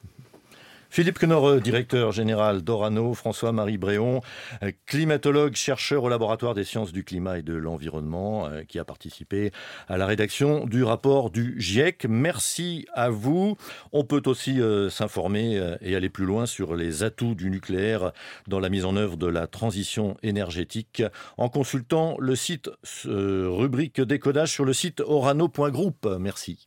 Philippe 0.92 1.20
Knorre, 1.20 1.62
directeur 1.62 2.12
général 2.12 2.60
d'Orano, 2.60 3.14
François-Marie 3.14 3.78
Bréon, 3.78 4.20
euh, 4.62 4.72
climatologue, 4.84 5.54
chercheur 5.54 6.04
au 6.04 6.10
laboratoire 6.10 6.52
des 6.52 6.64
sciences 6.64 6.92
du 6.92 7.02
climat 7.02 7.38
et 7.38 7.42
de 7.42 7.54
l'environnement, 7.54 8.46
euh, 8.46 8.62
qui 8.64 8.78
a 8.78 8.84
participé 8.84 9.52
à 9.88 9.96
la 9.96 10.04
rédaction 10.04 10.66
du 10.66 10.84
rapport 10.84 11.30
du 11.30 11.58
GIEC. 11.58 12.04
Merci 12.10 12.84
à 12.92 13.08
vous. 13.08 13.56
On 13.92 14.04
peut 14.04 14.20
aussi 14.26 14.60
euh, 14.60 14.90
s'informer 14.90 15.58
et 15.80 15.96
aller 15.96 16.10
plus 16.10 16.26
loin 16.26 16.44
sur 16.44 16.76
les 16.76 17.02
atouts 17.02 17.34
du 17.34 17.48
nucléaire 17.48 18.12
dans 18.46 18.60
la 18.60 18.68
mise 18.68 18.84
en 18.84 18.94
œuvre 18.94 19.16
de 19.16 19.26
la 19.26 19.46
transition 19.46 20.18
énergétique 20.22 21.02
en 21.38 21.48
consultant 21.48 22.16
le 22.18 22.36
site 22.36 22.68
rubrique 23.06 24.02
décodage 24.02 24.52
sur 24.52 24.66
le 24.66 24.74
site 24.74 25.00
orano.group. 25.00 26.06
Merci. 26.20 26.66